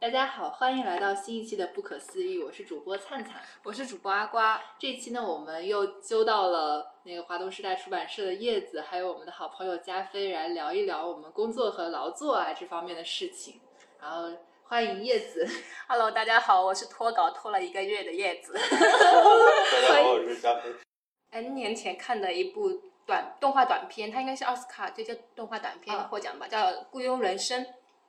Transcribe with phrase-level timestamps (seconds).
[0.00, 3.34] 大家好，欢迎来到新一期的不可思议，我是主播灿灿。
[3.62, 4.58] 我是主播阿瓜。
[4.78, 13.60] 这一期呢，我们又揪到了那个华东师大出版社的叶子，还有我们的好朋友加菲，来聊一聊我们工作和劳作啊这方面的事情。
[14.00, 15.46] 然后欢迎叶子
[15.86, 18.54] ，Hello，大家好，我是脱稿拖了一个月的叶子。
[18.56, 20.70] 大家好，我是加菲。
[21.32, 22.70] N 年前看的一部
[23.04, 27.62] 短动画短片，它应该是奥斯卡最佳动画短片啊获奖吧，叫《雇佣人生》。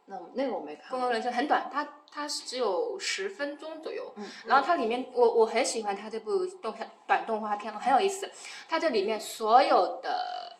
[0.05, 4.11] 那我那个我没看雇佣人生很短，它它是只有十分钟左右。
[4.17, 8.29] 嗯然后它里面，我我很喜欢它这部动画短动画片，很有意思。
[8.67, 10.57] 它这里面所有的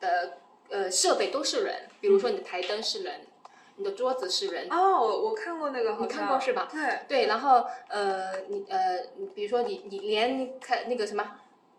[0.00, 3.26] 的呃设备都是人，比如说你的台灯是人，
[3.76, 6.68] 你的桌子是人，哦，我我看过那个，你看过是吧？
[6.70, 11.24] 对，对，然后呃，你呃，比如说你你连看那个什么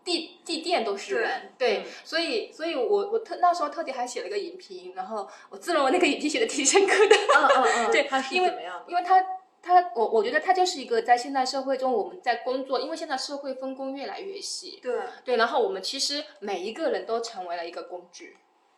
[0.04, 1.84] 地地垫都是人，对，嗯。
[2.04, 8.84] 所以所以我我特那时候特地还写了个影评，然后我自认为那个影评写的挺深刻的，嗯嗯嗯， 对它是因为怎么样的？
[8.88, 9.22] 因为他
[9.60, 18.36] 他我我觉得他就是一个在现代社会中我们在工作，因为现在社会分工越来越细，对，对，然后我们其实每一个人都成为了一个工具，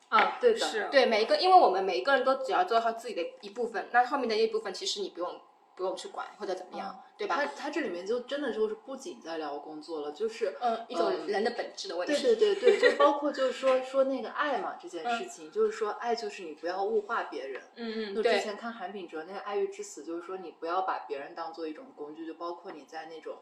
[0.09, 5.41] 啊，对的，是，对，每一个，因为我们每一个人都只要做好自己的一部分，那后面的一部分其实你不用
[5.81, 7.36] 不用去管或者怎么样，对吧？
[7.36, 12.12] 他他这里面就真的就是不仅在聊工作了，就是嗯，一种嗯人的本质的问题。
[12.12, 17.62] 对对对对，就包括就是说说那个爱嘛这件嗯事情，就是说爱就是你不要物化别人。
[17.77, 23.39] 嗯嗯，就之，前看韩炳哲那个《爱欲之死》，就是说你不要把别人当做一种工具，就包括你在那种，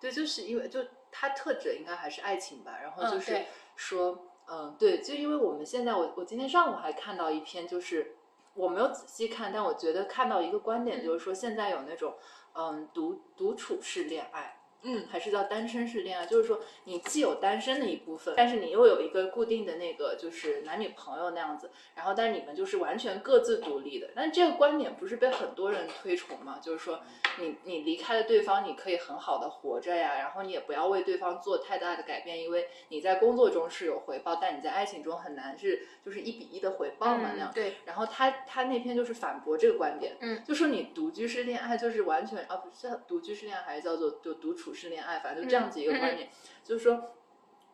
[0.00, 0.80] 对，就是因为就
[1.12, 2.78] 他特指应该还是爱情吧。
[2.82, 3.44] 然后就是
[3.76, 8.16] 说，嗯，对，就因为我们现在我我今天上午还看到一篇，就是
[8.54, 12.14] 我没有仔细看，但我觉得看到一个观点，就是说现在有那种
[12.54, 14.63] 嗯独独处式恋爱。
[14.84, 24.10] 嗯，还是叫单身式恋爱，就是说你既有单身的一部分，但是你又有一个固定的那个就是男女朋友那样子，然后但你们就是完全各自独立的。
[24.14, 26.58] 但这个观点不是被很多人推崇吗？
[26.62, 27.00] 就是说
[27.38, 37.54] 你你离开了对方，你可以很好的活着呀，然后你也不要为对方做太大的改变，因为你在工作中是有回报，但你在爱情中很难是就是一比一的回报嘛、那样嗯。
[37.54, 46.28] 对，然后他他那篇就是反驳这个观点，嗯，就说你独居式恋爱就是完全啊不是独居式恋爱，还是叫做就独处式恋爱，反正就这样子一个观点，
[46.64, 47.10] 就是说。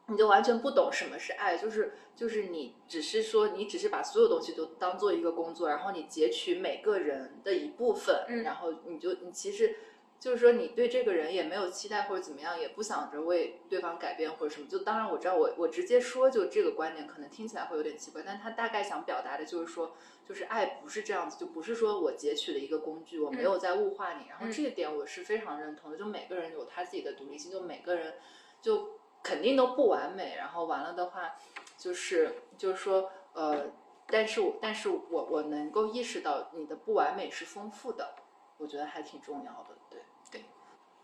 [0.07, 9.77] 你就完全不懂什么是爱，就是就是你只是说你只是把所有东西都当做一个工作，然后你截取每个人的一部分，嗯然后你就你其实
[10.19, 14.67] 就是说你对这个人也没有期待或者怎么样，也不想着为对方改变或者什么。
[14.67, 19.95] 就当然我知道我我直接说就这个观点可能听起来会有点奇怪，但他大概想表达的就是说，
[20.31, 24.29] 就是爱不是这样子，就不是说我截取了一个工具，我没有在物化你。
[24.29, 28.15] 然后这一点我是非常认同的，就每个人有他自己的独立性，就每个人
[28.63, 30.37] 就肯定都不完美。
[30.37, 31.35] 然后完了的话，
[31.77, 33.73] 就是就是说呃。
[34.13, 38.17] 但是我，但是我我能够意识到你的不完美是丰富的，
[38.59, 39.79] 我觉得还挺重要的。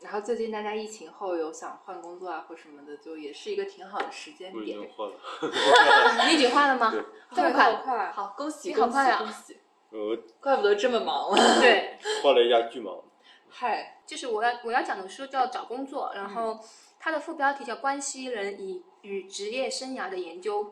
[0.00, 4.78] 然后最近大家疫情后有想换工作啊或什么的，就也是一个挺好的时间点我已点。
[4.80, 6.90] 经换了， 你已经换了吗？
[6.90, 7.02] 对
[7.34, 7.82] 这么好快？
[7.82, 9.60] 快，好，恭喜你好恭喜快啊恭喜！
[9.90, 11.34] 我怪不得这么忙。
[11.60, 13.02] 对， 换了一家巨忙。
[13.48, 16.60] 嗨，就是我要我要讲的书叫《找工作》，然嗯后
[16.98, 20.64] 它的副标题叫《关系人与与职业生涯的研究》。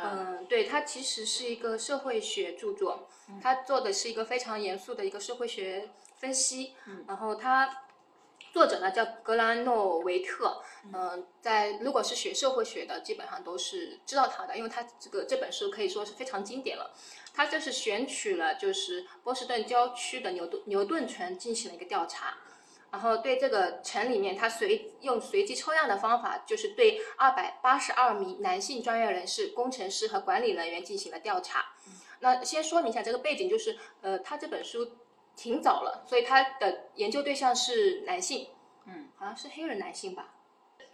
[0.00, 3.08] 嗯，对，它其实是一个社会学著作，
[3.42, 5.88] 它做的是一个非常严肃的一个社会学
[6.18, 6.74] 分析。
[6.86, 7.68] 嗯然后它
[8.52, 10.60] 作者呢叫格兰诺维特，
[10.92, 16.92] 嗯、在如果是学社会学的，基本上都是知道他的，因为他这个这本书可以说是非常经典了。
[17.34, 22.38] 他就是选取了就是波士顿郊区的牛顿牛顿城进行了一个调查，
[22.90, 31.74] 然后对这个城里面，他随用随机抽样的方法，就是对二百八十二名男性专业人士、工程师和管理人员进行了调查。
[32.20, 34.90] 那先说明一下这个背景，就是呃，他这本书
[35.38, 38.48] 挺早了，所以他的研究对象是男性，
[38.86, 40.34] 嗯，好像是黑人男性吧。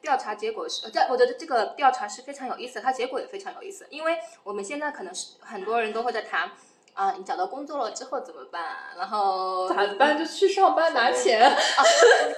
[0.03, 6.51] 调查结果是，呃，在我觉得这个调查是非常有意思的，它结果也非常有意思，因为我们现在可能是很多人都会在谈。
[6.95, 8.63] 啊，你找到工作了之后怎么办？
[8.97, 10.17] 然后咋办？
[10.19, 11.43] 就去上班拿钱。
[11.45, 11.55] 啊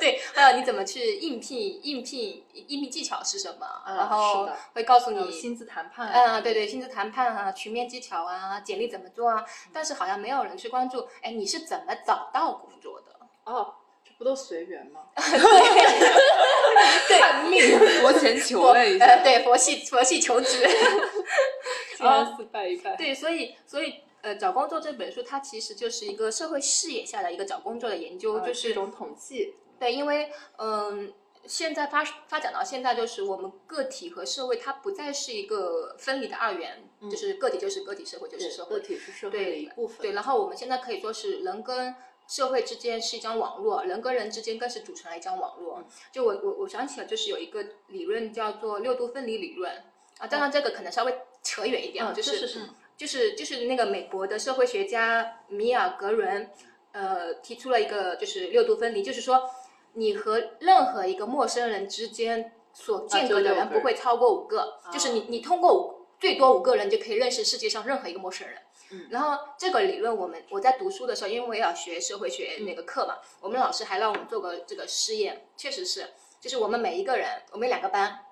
[0.01, 1.79] 对，还有你怎么去应聘？
[1.85, 3.67] 应聘应聘技巧是什么？
[3.87, 6.39] 嗯然后会告诉你薪资谈判啊。
[6.39, 9.45] 嗯，对对，薪资谈判啊，群面技巧啊，简历怎么做啊？
[9.73, 13.07] 但是好像没有人去关注，哎，你是怎么找到工作的？
[13.45, 13.75] 哦，
[14.05, 15.03] 这不都随缘吗？
[17.09, 20.67] 对看命，佛前求了一呃，对，佛系佛系求职。
[21.97, 22.95] 竟然四拜一拜。
[22.97, 29.55] 对，所以所以呃，找工作这本书它其实就是一个社会视野下的一个找工作的研究，呃就是一种统计。
[29.79, 31.13] 对，因为嗯。
[31.49, 38.81] 现在发发展到现在，就是我们个体和社会，它不再是一个分离的二元，就是个体就是个体，社会就是社会个。
[38.81, 39.99] 体是社会的一部分。
[40.03, 41.95] 对，然后我们现在可以说是人跟
[42.27, 45.85] 社会之间是一张网络，人跟人之间更是组成了一张网络。
[46.11, 49.71] 就我我我想起了，就是有一个理论叫做六度分离理论
[50.19, 56.51] 啊，当然这个可能稍微扯远一点啊，嗯就是这是什么就是就是那个美国的社会学家米尔格伦，
[56.93, 59.51] 呃，提出了一个就是六度分离，就是说
[59.95, 68.59] 你和任何一个陌生人之间所间隔的人不会超过五个，就是你你通过五最多五个人就可以认识世界上任何一个陌生人。
[68.93, 76.11] 嗯然后这个理论，我们我在读书的时候，因为我也要学社会学那个课嘛，我们老师还让我们做个这个试验，确实是，
[76.41, 78.26] 就是我们每一个人，我们两个班，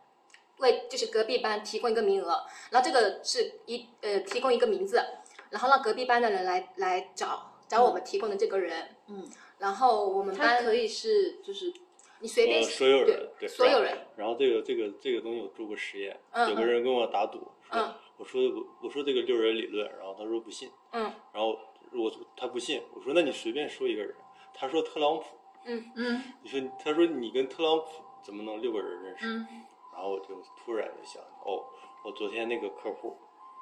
[0.58, 5.02] 为就是隔壁班提供一个名额，然后这个是一呃提供一个名字，
[5.50, 9.28] 然后让隔壁班的人来来找找我们提供的这个人，嗯，
[9.58, 11.72] 然后我们班可以是就是
[12.20, 13.48] 你随便呃所有人对对。
[13.48, 17.94] 所有人，然后这个这个这个东西我做过实验，嗯有个人跟我打赌，说嗯。
[18.16, 21.02] 我说我我说这个六人理论，然后他说不信，嗯。
[21.32, 21.58] 然后
[21.92, 24.14] 我他不信，我说那你随便说一个人，
[24.54, 25.24] 他说特朗普，
[25.64, 25.90] 嗯。
[25.96, 26.22] 嗯。
[26.42, 27.86] 你说他说你跟特朗普
[28.22, 29.26] 怎么能六个人认识？
[29.26, 29.46] 嗯
[29.94, 31.62] 然后我就突然就想，哦，
[32.04, 33.16] 我昨天那个客户，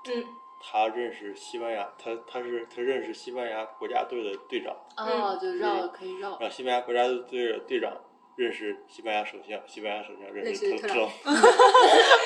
[0.09, 0.25] 嗯
[0.65, 7.93] 他认识西班牙，他他是他认识西班牙国家队的队长，哦，就绕可以绕，让西班牙国家队的队长
[8.37, 11.49] 认识西班牙首相，西班牙首相认认识识特朗特特朗普。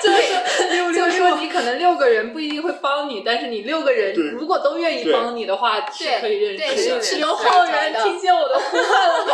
[0.03, 7.01] 对， 就是说 你可能六个人不一定会帮你，但是你六个人如果都愿意帮你的话，是可以认识的。
[7.01, 9.33] 是有好人听见我的呼唤了吗？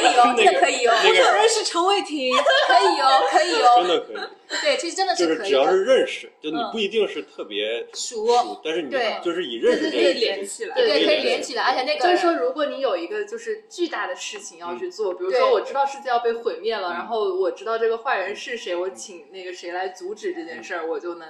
[0.00, 1.32] 可以哦，这个可以哦，那个。
[1.40, 3.74] 认识陈伟霆，可以哦，可以哦。
[3.76, 6.70] 真哦，的可以，对，其实真的可以就是只要是，认识，就你嗯。
[6.72, 8.90] 不一定是特别熟熟，但是你
[9.22, 10.74] 就是以认识对对对这个连起来。
[10.74, 16.94] 对，可以连起来，而且那个就是说，如果你有一个就是巨大的事情要去做，比如说我知道世界要被毁灭了，嗯。
[16.94, 21.28] 然后我知道这个坏人是谁，我请那个谁来阻止这件事儿，我就能。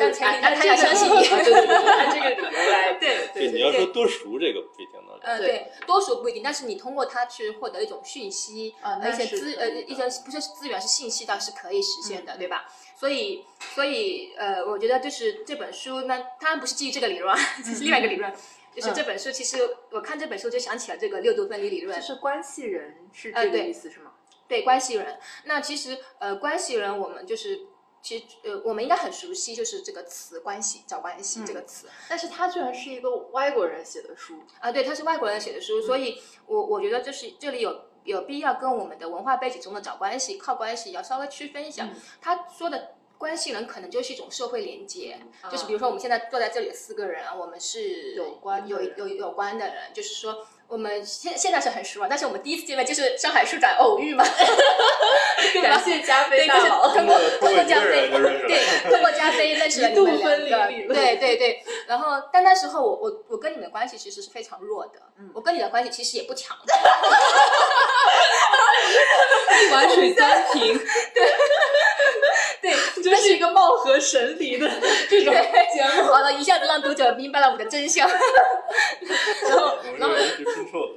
[0.00, 5.20] 就但前提他要相信你啊 对对对，按这个理由来， 对对对，你要说多熟，这个不一定能聊。
[5.22, 12.66] 呃，对对，多熟不一定，但是你通过它去获得一种讯息，而且资呃一些不是资源是信息，倒是可以实现的，嗯对吧？
[12.98, 13.44] 所以
[13.74, 18.32] 所以呃，我觉得就是这本书呢，当然不是基于这个理论，啊， 这是另外一个理论。
[18.72, 19.58] 就是嗯这本书，其实
[19.90, 24.12] 我看这本书就想起了这个六度分离理论就，是关系人是这个意思是吗？
[24.46, 25.18] 对关系人。
[25.44, 27.62] 那其实呃，关系人我们就是
[28.02, 31.86] 其实呃，我们应该很熟悉，就是这个词“关系”找关系、这个词。
[32.08, 41.84] 但是它居然是一个外国人写的书，啊，对，它是外国人写的书，所以我我觉得就是这里有有必要跟我们的文化背景中的找关系、靠关系要稍微区分一下。
[41.84, 45.18] 嗯他说的关系人可能就是一种社会连接，
[45.50, 50.46] 就是啊比如说我们现在坐在这里的四个人啊，我们是有关有有有关的人，就是说。
[50.70, 54.24] 我们现现在是很熟啊，但是我们第一次见面就是上海书展偶遇嘛，
[55.52, 56.94] 对吧感谢加菲大佬。
[56.94, 61.62] 通过通过加菲对，通过加菲认识了你们两个对对对。
[61.88, 66.72] 然后，但那时候我我我跟你们的关系其实是非常弱的，嗯我跟你的关系其实也不强的，
[69.60, 71.34] 一碗水端平，对，
[73.02, 74.68] 这是一个貌合神离的
[75.08, 75.32] 这种
[75.74, 76.12] 节目。
[76.12, 78.08] 好了，一下子让读者明白了我的真相。
[79.48, 80.14] 然后，我然后。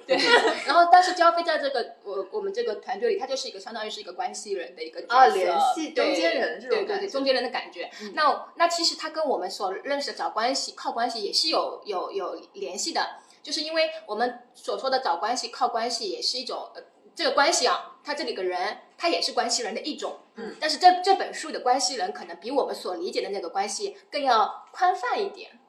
[0.06, 0.18] 对，
[0.66, 7.90] 然后但是焦飞在这个我我们这个团队里，他就是一个相当于是一个关系人的一个角色啊联系对中间人这种对对对，感觉中间人的感觉。
[8.02, 16.82] 嗯那那其实他跟我们所认识的找关系、靠关系也是有有有联系的，就是因为我们所说的找关系、靠关系也是一种呃
[17.16, 20.20] 这个关系啊，他这里个人他也是关系人的一种。
[20.36, 25.60] 嗯，但是这这本书的关系人可能比我们所理解的那个关系更要宽泛一点。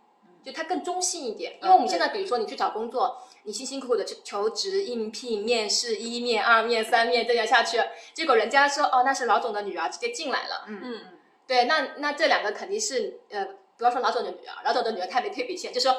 [0.44, 7.78] 就它更中性一点，因为我们现在比如说你去找工作，你辛辛苦苦的去求职、应聘、面试一面、二面、三面这样下去，
[8.12, 10.66] 结果人家说哦那是老总的女儿，直接进来了。
[10.68, 10.80] 嗯。
[10.84, 11.00] 嗯，
[11.46, 13.42] 对，那那这两个肯定是呃，
[13.78, 15.96] 不要说老总的女儿，老总的女儿太没对比性，就说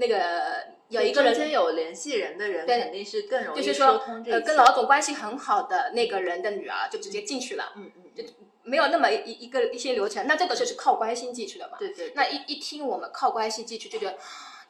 [0.00, 8.24] 那个有一个人中间有联系人的人，对肯定是更容易就是说呃跟老总关系很好的那个人的女儿就直接进去了，嗯嗯，就
[8.62, 11.76] 没有那么一一个一些流程，那这个就是靠关系进去的嘛。
[11.78, 14.16] 对对，那一一听我们靠关系进去，就觉得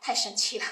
[0.01, 0.65] 太生气了，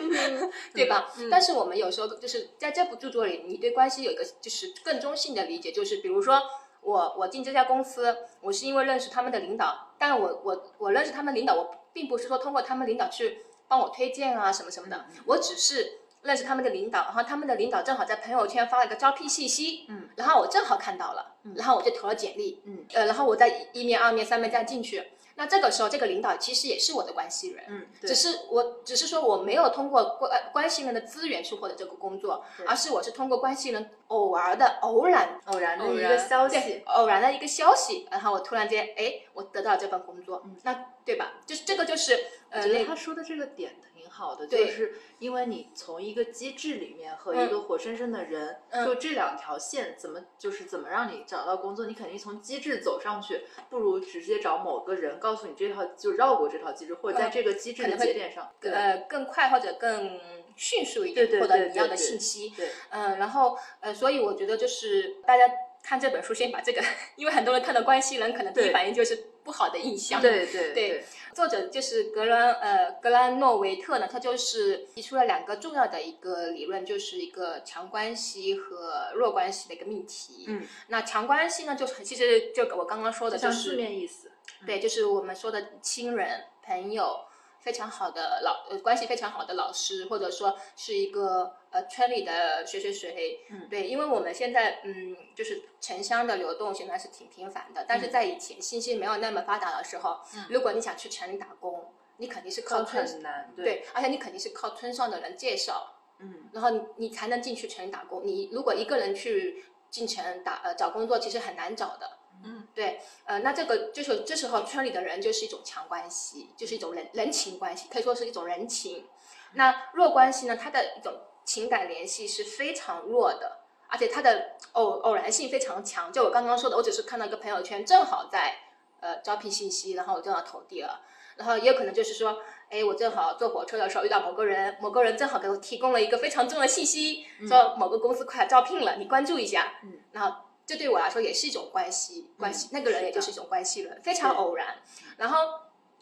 [0.74, 1.10] 对吧？
[1.16, 6.42] 嗯但是我们有时候就是在这部著作里，你对关系有一个就是更中性的理解，就是比如说
[6.82, 16.00] 我我进这家公司，我是因为认识他们的领导，但我我我认识他们领导，我并不是说通过他们领导去帮我推荐啊什么什么的，我只是。
[16.24, 41.34] 认识他们的领导，然后他们的领导正好在朋友圈发了一个招聘信息，嗯，然后我正好看到了，然后我就投了简历，嗯，呃，然后我在一面、二面、三面这样进去，那这个时候这个领导其实也是我的关系人，嗯，只是我只是说我没有通过关呃关系人的资源去获得这个工作，而是我是通过关系人偶尔的偶然偶然的一个消息，偶然的一个消息，然后我突然间哎，我得到这份工作，那对吧？
[41.44, 42.14] 就是这个就是
[42.50, 48.86] 呃那我觉得他说的这个点挺好的，就是因为你从一个机制里面和一个活生生的人，嗯。
[48.86, 58.70] 就这两条线怎么就是怎么让你找到工作，你肯定从机制走上去，不如直接找某个人告诉你这套就绕过这套机制，或者在嗯这个机制的节点上，对。
[58.70, 60.20] 呃更快或者更
[60.54, 62.50] 迅速一点获得你要的信息。
[62.50, 65.42] 对，嗯，然后呃，所以我觉得就是大家
[65.82, 66.80] 看这本书，先把这个，
[67.16, 70.20] 因为很多人看到关系人，可能第一反应就是不好的印象。
[70.20, 71.04] 对对对。
[71.34, 80.44] 作者就是格兰呃格兰诺维特呢，他就是提出了两个重要的一个理论，就是一个强关系和弱关系的一个命题。
[80.46, 84.30] 嗯，那强关系呢，就是其实就我刚刚说的，就像字就是面意思，
[84.64, 87.24] 对，就是我们说的亲人、朋友，
[87.58, 108.24] 非常好的老呃关系非常好的老师，或者说是一个呃村里的谁谁谁，嗯对，因为我们现在嗯就是城乡的流动现在是挺频繁的，但是在以前信息没有那么发达的时候，嗯如果你想去城里打工，你肯定是靠村很难，对，而且你肯定是靠村上的人介绍，嗯，然后你你才能进去城里打工。
[108.24, 112.18] 你如果一个人去进城打呃找工作，其实很难找的。
[112.46, 119.06] 嗯，对，呃，那这个就是这时候村里的人就是一种强关系，就是一种人人情关系，可以说是一种人情。
[119.54, 123.58] 那弱关系呢，它的一种情感联系是非常弱的，
[123.88, 126.12] 而且它的偶偶然性非常强。
[126.12, 128.56] 就我刚刚说的，我只是看到一个朋友圈，正好在
[129.00, 131.00] 呃招聘信息，然后我正好投递了，
[131.36, 132.38] 然后也有可能就是说，
[132.70, 139.74] 哎，我正好坐火车的时候遇到某个人，某个人正好给我提供了一个非常重要的信息，说某个公司快要招聘了，你关注一下。
[139.82, 144.78] 嗯，然后这对我来说也是一种关系，关系、那个人也就是一种关系了，非常偶然。
[145.18, 145.38] 然后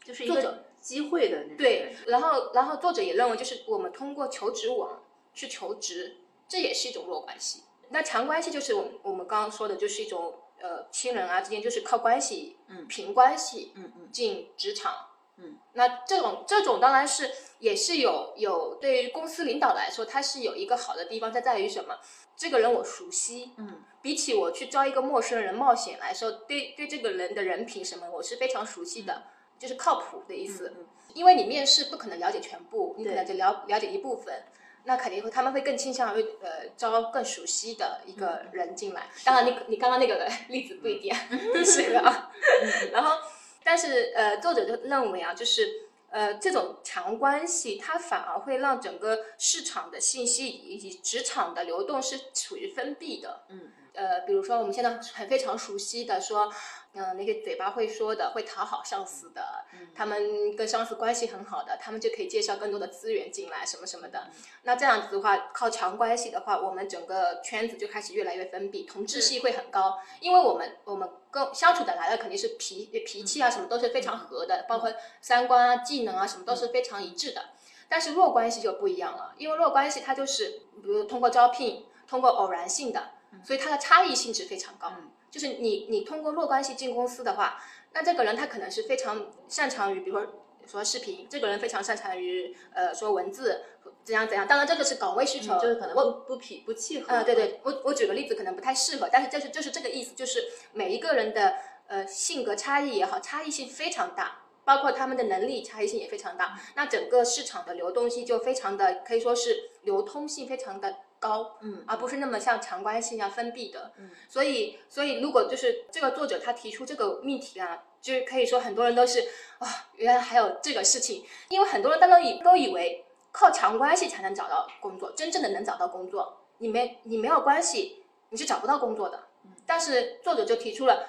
[0.05, 5.02] 就是一个机会的对，然后然后作者也认为，就是我们通过求职网
[5.35, 7.63] 去求职，这也是一种弱关系。
[7.91, 15.09] 那强关系就是我们我们刚刚说的，就是一种呃亲人啊之间就是靠关系，嗯凭关系嗯嗯进职场。
[15.39, 21.99] 嗯，那这种这种当然是也是有有对于公司领导来说，它是有一个好的地方，在在于什么？
[22.37, 29.25] 这个人我熟悉，嗯，比起我去招一个陌生人冒险来说，对对这个人的人品什么，我是非常熟悉的，
[29.59, 30.73] 就是靠谱的意思。
[30.77, 34.45] 嗯因为你面试不可能了解全部，你可对能只了了解一部分，
[34.85, 39.09] 那肯定会他们会更倾向于呃招更熟悉的一个人进来。
[39.25, 41.15] 当然你，你刚刚那个 例子不一定
[41.65, 42.31] 是啊。
[42.93, 43.17] 然后，
[43.63, 45.69] 但是呃，作者就认为啊，就是
[46.11, 53.45] 呃这种强关系，它反而会让整个市场的信息以及职场的流动是处于封闭的。
[53.49, 56.51] 嗯呃，比如说我们现在很非常熟悉的说，
[56.95, 64.29] 嗯、那些嘴巴会说的、会讨好上司的，他们跟上司关系很好的，他们就可以介绍更多的资源进来，什么什么的。
[64.65, 77.51] 那这样子的话，靠强关系的话，我们整个圈子就开始越来越封闭，同质性会很高，因为我们我们跟相处的来的肯定是脾脾气啊，什么都是非常合的，包括三观啊、技能啊，什么都是非常一致的。
[77.89, 84.93] 但是弱关系就不一样了，因为弱关系它就是，比如通过招聘，通过偶然性的，所以它的差异性质非常高。
[84.99, 87.59] 嗯就是你你通过弱关系进公司的话，
[87.95, 90.33] 那这个人他可能是非常擅长于，比如说
[90.67, 93.63] 说视频，这个人非常擅长于呃说文字
[94.05, 94.47] 怎样怎样。
[94.47, 97.15] 当然这个是岗位需求，嗯就是可能我不不匹不契合。
[97.15, 106.61] 呃，对对，我我举个例子可能不太适合，但是就是就是这个意思，就是每一个人的呃性格差异也好，差异性非常大，包括他们的能力差异性也非常大。
[106.77, 113.93] 那整个市场的流动性就非常的可以说是流通性非常的高，嗯而不是那么像强关系一样封闭的。
[113.97, 119.21] 嗯，所以所以如果就是这个作者他提出这个命题啊，就是可以说很多人都是
[119.59, 129.29] 啊，原来还有这个事情，因为很多人都以都以为靠强关系才能找到工作，真正的能找到工作，你没你没有关系，你是找不到工作的。
[129.65, 131.07] 但是作者就提出了，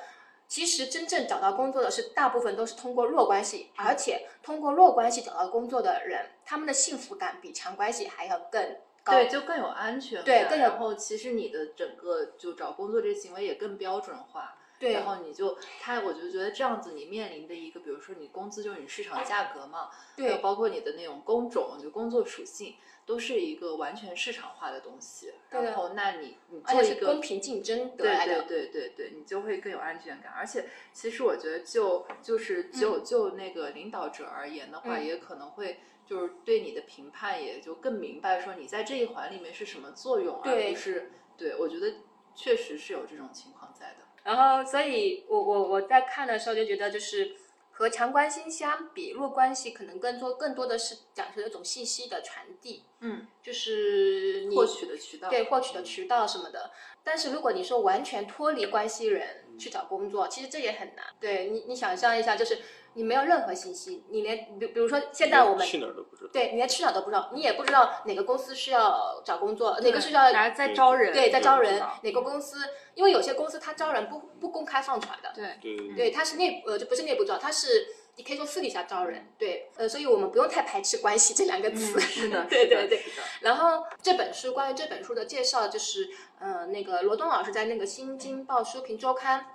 [0.48, 9.14] 其实真正找到工作的是大部分都是通过弱关系，而且通过弱关系找到工作的人，他们的幸福感比强关系还要更高。
[9.14, 10.26] 对，就更有安全感。
[10.26, 14.58] 对更有然后其实你的整个就找工作这个行为也更标准化。
[14.84, 22.76] 对然后你就他，我就觉得这样子，你面临的一个，比如说你工资就是你市场价格嘛，还有对包括你的那种工种，就工作属性，
[23.06, 25.34] 都是一个完全市场化的东西。
[25.50, 28.44] 对然后，那你你做一个公平竞争得对来的。
[28.44, 30.34] 对对对对，你就会更有安全感。
[30.34, 41.94] 而且，其实我觉得就就是就就那个领导者而言的话，嗯也可能会就是对你的评判也就更明白，说你在这一环里面是什么作用，而不是对我觉得
[42.36, 44.04] 确实是有这种情况在的。
[44.24, 47.36] 然后，所以我我我在看的时候就觉得，就是
[47.72, 56.72] 和强关系相比，弱关系可能更多更多的是讲究一种信息的传递，嗯，就是你获取的渠道，对获取的渠道什么的。
[57.04, 61.06] 但是如果你说完全脱离关系人去找工作，其实这也很难。
[61.20, 62.60] 对你，你想象一下，就是
[62.96, 66.30] 你没有任何信息，你连比比如说现在我们去哪儿都不知道。
[66.32, 72.58] 对你连去哪儿都不知道，你也不知道哪个公司是要找工作，哪个是要在招人，对在招人哪个公司，
[72.96, 82.00] 因为有些公司它招人不不公开放出来的，对，对对对，它是内呃就不是内部招，它是你可以说私底下招人，对，呃，所以我们不用太排斥关系这两个词。
[82.02, 83.04] 是的，对对对，
[83.42, 86.10] 然后这本书关于这本书的介绍，就是
[86.40, 89.46] 呃，那个罗东老师在那个《新京报书评周刊》，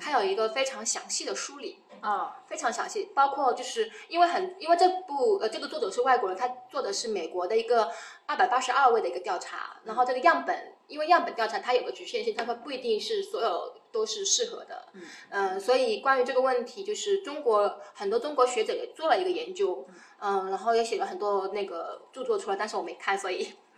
[0.00, 7.90] 他有一个非常详细的梳理，啊，非常详细，包括就是因为很因为这部呃这个作者是外国人，他做的是美国的一个
[8.26, 15.02] 二百八十二位的一个调查，然后这个样本因为样本调查它有个局限性，它说不一定是所有都是适合的，嗯。
[15.30, 19.86] 呃所以关于这个问题，就是中国很多中国学者也做了一个研究，
[20.20, 23.46] 嗯、然后也写了很多那个著作出来，但是我没看，所以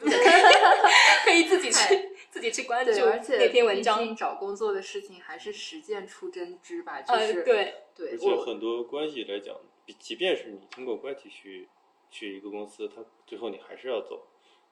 [1.25, 9.57] 可以自己去自己去关注，而且那篇文章找工作的事情还是实践出真知吧，就呃，是对，对而且我很多关系来讲，
[9.99, 11.69] 即便是你通过关系去
[12.11, 14.27] 去一个公司，他最后你还是要走，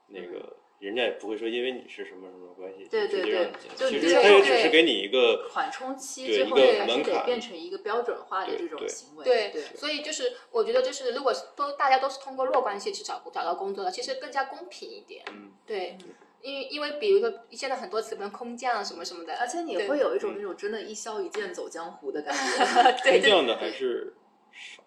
[0.09, 15.25] 那个人家也不会说因为你是什么什么关系，对对对就其实他也只是给你一个缓冲期最后一个还是得门槛变成一个标准化的这种行为，对对所以就是我觉得就是如果是都大家都是通过弱关系去找找到工作的，其实更加公平一点。
[15.31, 15.97] 嗯，对，
[16.43, 24.15] 因为因为比如说现在很多词，比如空降啊什么什么的，而且你会有一种那种真的一消一剑走江湖的感觉， 空降的还是
[24.53, 24.83] 少，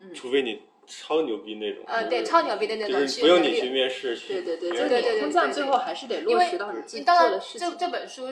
[0.00, 3.68] 嗯除非你超牛逼那种，呃对超牛逼的那种就是不用你去。
[3.70, 7.76] 面试去，对对对，就是对对对你空降最后还是得落实到你自己做的事情这。
[7.76, 8.26] 这本书，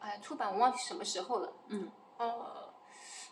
[0.00, 1.52] 哎，出版我忘记什么时候了。
[1.68, 2.72] 嗯，呃，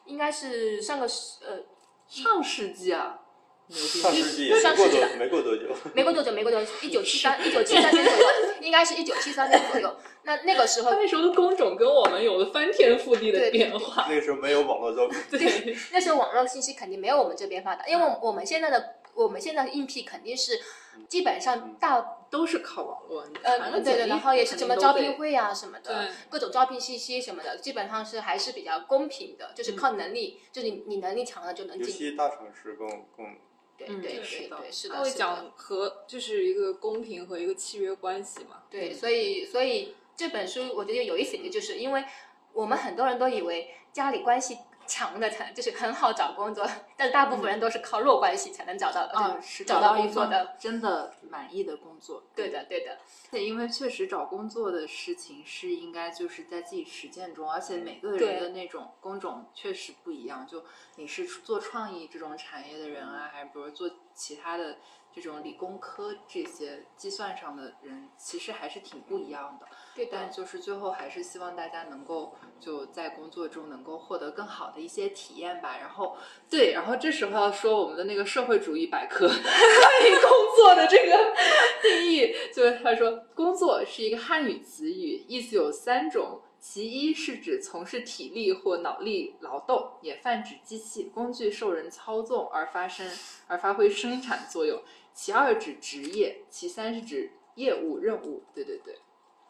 [0.05, 1.59] 应该是上个世呃
[2.07, 3.21] 上世纪啊！
[3.68, 5.62] 上世纪也没过多上世纪的没过多久，
[5.94, 8.28] 没过多久，没过多久，一九七三一九七三年左右，
[8.61, 9.97] 应该是一九七三年左右。
[10.25, 14.06] 那那个时候那时候的工种跟我们有了翻天覆地的变化。
[14.09, 20.61] 那个时候没有网络招聘，对，那时候网络信息肯定没有我们这边发达，因为我们现在的我们现在的应聘肯定是
[21.09, 31.94] 基本上大都是靠网络，你呃传个对对，然后也是什么招聘会啊什么的，各种招聘信息什么的，基本上是还是比较公平的，就是靠能力，就是你你能力强了就能尤进。
[31.94, 33.37] 其大城市更更嗯
[33.77, 35.03] 对对是对对，是他的，是的。
[35.03, 38.63] 会讲和就是一个公平和一个契约关系嘛。
[38.71, 42.05] 对，所以所以这本书我觉得有意思的就是，因为
[42.53, 50.57] 我们很多人都以为家里关系强的才就是很好找工作，但是大部分人都是靠弱关系才能找到啊，就是找到一份工作的。
[50.59, 52.25] 真的满意的工作。
[52.35, 52.99] 对的，对的，
[53.31, 60.47] 对因为确实找工作的事情是应该就是在自己实践中，而且每个人的那种工种确实不一样。
[60.47, 60.64] 就
[60.97, 64.77] 你是做创意这种产业的人啊，还是比如做其他的
[65.12, 69.66] 这种理工科这些计算上的人，其实还是挺不一样的。
[69.94, 70.30] 对但。
[70.30, 75.76] 就是最后还是希望大家能够就在工作中能够获得更好的一些体验吧。
[75.78, 76.16] 然后
[76.50, 81.35] 对，然后这时候要说我们的那个社会主义百科 关于工作的这个
[81.83, 86.40] 定义，就是他说工作是一个汉语词语，意思有三种。
[86.59, 93.07] 其一是指从事体力或脑力劳动，也泛指机器、工具受人操纵而发生
[93.48, 94.78] 而发挥生产作用；
[95.12, 98.44] 其二指职业；其三是指业务任务。
[98.54, 98.96] 对对对，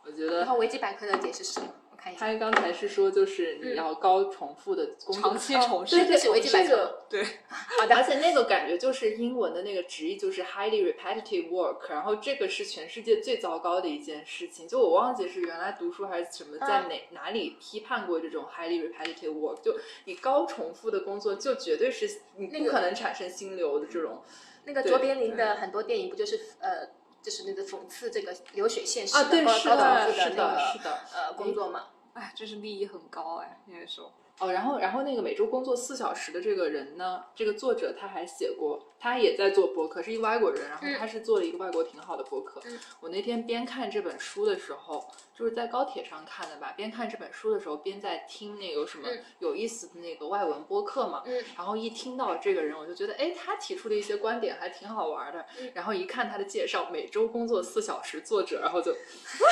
[0.07, 1.69] 我觉得然后维基百科的解释是什么？
[1.91, 2.27] 我看一下。
[2.27, 14.69] 他刚才是说，就是你要高重复的工作，长期从事对对这是维基百科对， 好的而且那个感觉就是英文的那个直译就是 highly repetitive work，然后这个是全世界最糟糕的一件事情。
[14.69, 24.23] 就我忘记是原来读书还是什么，在嗯哪、哪里批判过这种 highly repetitive work，就你高重复的工作就绝对是你那不可能产生心流的这种。
[24.67, 26.89] 对那个卓别林的很多电影不就是呃，
[27.25, 31.01] 就是那个讽刺这个流水线式啊，对，高高是的，那个是的。
[31.15, 31.87] 呃工作嘛？
[32.13, 34.13] 哎，真是利益很高哎，那个时候。
[34.41, 42.61] 哦，然后然后那个每周工作四小时的这个人呢，这个作者他还写过，他也在做博客，是一个外国人，然后嗯他是做了一个外国挺好的博客。
[42.65, 45.07] 嗯我那天边看这本书的时候，
[45.39, 51.23] 就是在高铁上看的吧，边看这本书的时候，边在听那个有什么嗯有意思的那个外文播客嘛。
[51.27, 55.47] 嗯然后一听到这个人，我就觉得，哎，他提出的一些观点还挺好玩的。
[55.61, 58.93] 嗯然后一看他的介绍，每周工作四小时，作者，然后就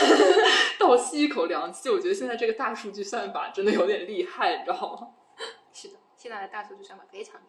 [0.79, 1.89] 倒吸一口凉气。
[1.89, 5.09] 我觉得现在这个大数据算法真的有点厉害，你知道吗？
[5.73, 7.49] 是的，现在的大数据算法非常厉害。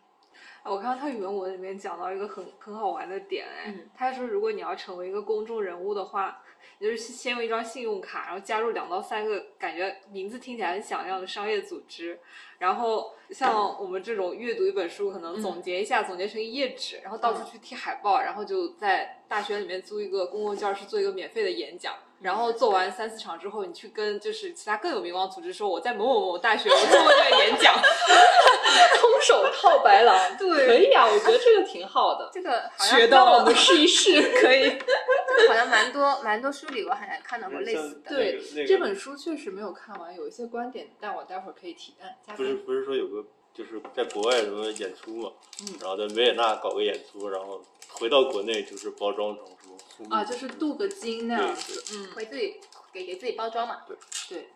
[0.64, 6.42] 啊我看到他原文文里面讲到一个很很好玩的点，哎，嗯他说如果你要成为一个公众人物的话，
[6.80, 12.20] 你就是先用一张信用卡，然后加入两到三个感觉名字听起来很响亮的商业组织，
[12.58, 21.94] 然后像我们这种阅读一本书，可能总结一下，总结成一页纸，然后到处去贴海报，然后就在大学里面租一个公共教室做一个免费的演讲。
[22.24, 32.30] 然后做完三四场之后，你去跟就是其他更有名望组织说，我在某某某大学我做过这个演讲， 空手套白狼，对可以啊，我觉得这个挺好的。
[32.34, 34.62] 这个好像学到了，我们试一试， 可以。
[34.64, 38.16] 这个好像蛮多蛮多书里我好像看到过类似的。
[38.16, 42.54] 对那个那个这本书确实没有看完，有一些观点，但我待会儿可以提案不是。
[42.56, 45.32] 不是说有个就是在国外什么演出嘛，
[45.62, 49.63] 嗯然后在维也纳搞个演出，然后回到国内就是包装成什
[50.10, 51.84] 啊，就是镀个金那样子。
[51.94, 52.60] 嗯，为自己
[52.92, 53.82] 给给自己包装嘛。
[53.88, 53.98] 对
[54.30, 54.50] 对，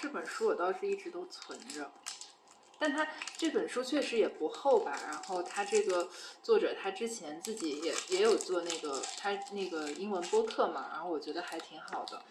[0.00, 1.90] 这本书我倒是一直都存着，
[2.78, 4.98] 但它这本书确实也不厚吧。
[5.06, 6.08] 然后他这个
[6.42, 12.22] 作者他之前自己也也有做那个他那个英文播客嘛，然后我觉得还挺好的。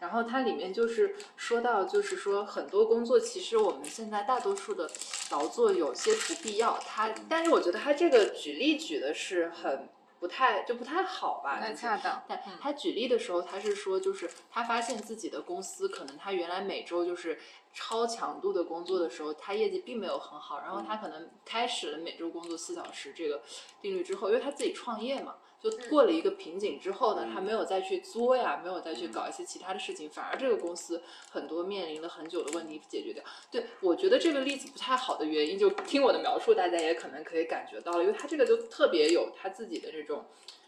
[0.00, 4.90] 然后它里面就是说到，就是说很多工作其实我们现在大多数的
[5.30, 9.88] 劳作有些不必要，它但是我觉得它这个举例举的是很
[10.24, 12.24] 不太就不太好吧，太就恰当。
[12.26, 17.38] 但他举例的时候，他是说，就是他发现自己的公司可能他原来每周就是
[17.74, 23.42] 超强度的工作的时候，他业绩并没有很好，然后他可能开始了每周工作四小时这个
[23.82, 25.34] 定律之后，因为他自己创业嘛。
[25.64, 33.24] 就过了一个瓶颈之后呢，他没有再去作呀，没有再去搞一些其他的事情，反而这个公司很多面临了很久的问题解决掉。
[33.50, 40.26] 对我觉得这个例子不太好的原因，就听我的描述，大家也可能可以感觉到了，因为他这个就特别有他自己的这种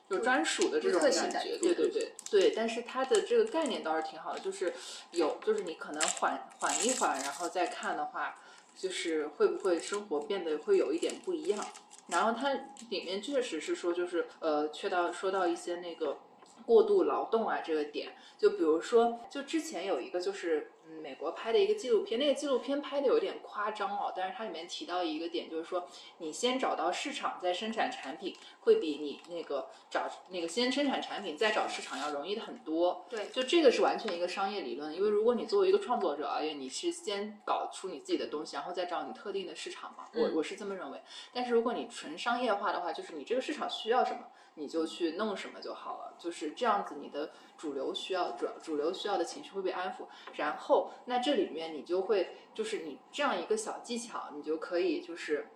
[0.09, 2.53] 有专属的这种感觉，对对对对。
[2.57, 4.73] 但是它的这个概念倒是挺好的，就是
[5.11, 8.39] 有就是你可能缓缓一缓，然后再看的话，
[8.75, 11.67] 就是会不会生活变得会有一点不一样。
[12.09, 12.53] 然后它
[12.89, 16.19] 里面确实是说，就是呃，缺到说到一些那个
[16.65, 25.87] 过度劳动啊这个点，就比如说，就之前有一个就是嗯美国拍的一个纪录片，那个纪录片拍的有点夸张哦，但是它里面提到一个点，就是说
[26.19, 33.05] 你先找到市场再生产产品，会比你那个找那个先生产产品再找市场要容易的很多。
[33.09, 41.01] 对，就这个是完全一个商业理论，因为如果你作为一个创作者而言，你是先搞出你自己的东西，然后再找你特定的市场嘛，我我是这么认为。
[41.33, 44.21] 但是如果你纯商业化的话，就是你这个市场需要什么，
[44.55, 50.76] 你就去弄什么就好了，就是这样子，你的主流需要主主流需要的情绪会被安抚，然后
[51.07, 55.49] 那这里面你就会就是你这样一个小技巧，你就可以就是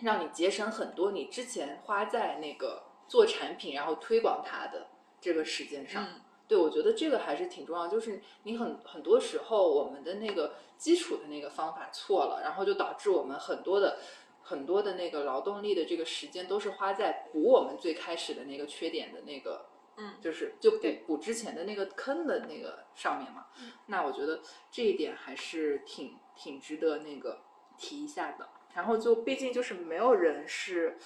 [0.00, 4.88] 让你节省很多你之前花在那个做产品然后推广它的
[5.20, 6.04] 这个时间上。
[6.04, 13.98] 嗯对，我觉得这个还是挺重要，就是你很很多时候我们的那个基础的那个方法错了，然后就导致我们很多的
[14.44, 23.46] 很多的那个劳动力的这个时间都是花在补我们最开始的那个缺点的那个，嗯，就是就补补之前的那个坑的那个上面嘛。
[23.86, 27.42] 那我觉得这一点还是挺挺值得那个
[27.78, 28.48] 提一下的。
[28.74, 30.98] 然后就毕竟就是没有人是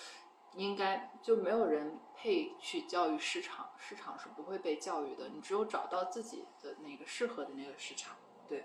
[0.57, 5.29] 应该就没有人配去教育市场，市场是不会被教育的。
[5.29, 8.17] 你只有找到自己的那个适合的那个市场，
[8.49, 8.65] 对。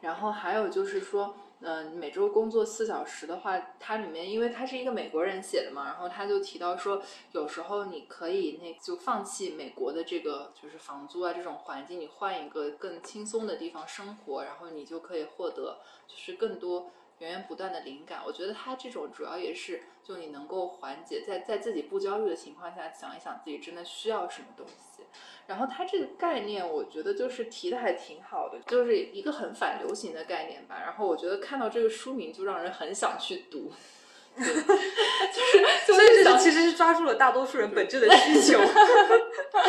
[0.00, 18.22] 然后还有就是说，嗯、每周工作四小时的话，它里面因为他是一个美国人写的嘛，然后他就提到说，有时候你可以那就放弃美国的这个就是房租啊这种环境，你换一个更轻松的地方生活，然后你就可以获得就是更多源源不断的灵感。
[18.26, 25.04] 我觉得他这种主要也是就你能够缓解在在自己不焦虑的情况下，想一想自己真的需要什么东西。
[25.46, 30.80] 然后它这个概念，我觉得就是提的还挺好的，就是一个很反流行的概念吧。
[30.84, 33.70] 然后我觉得看到这个书名就让人很想去读，
[34.34, 38.58] 对，就是就所以这是其实是抓住了大多数人本质的需求，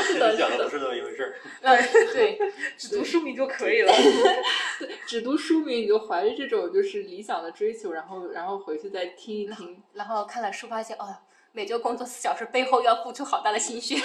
[0.07, 1.35] 其实讲的不是那么一回事儿。
[2.13, 2.39] 对，
[2.77, 3.91] 只读书名就可以了。
[5.05, 9.83] 只读书名你就怀着这种就是理想的追求，然后然后回去再听一听。
[9.93, 11.13] 然后看了书发现，哦，
[11.55, 13.95] 每周工作四小时背后要付出好大的心血。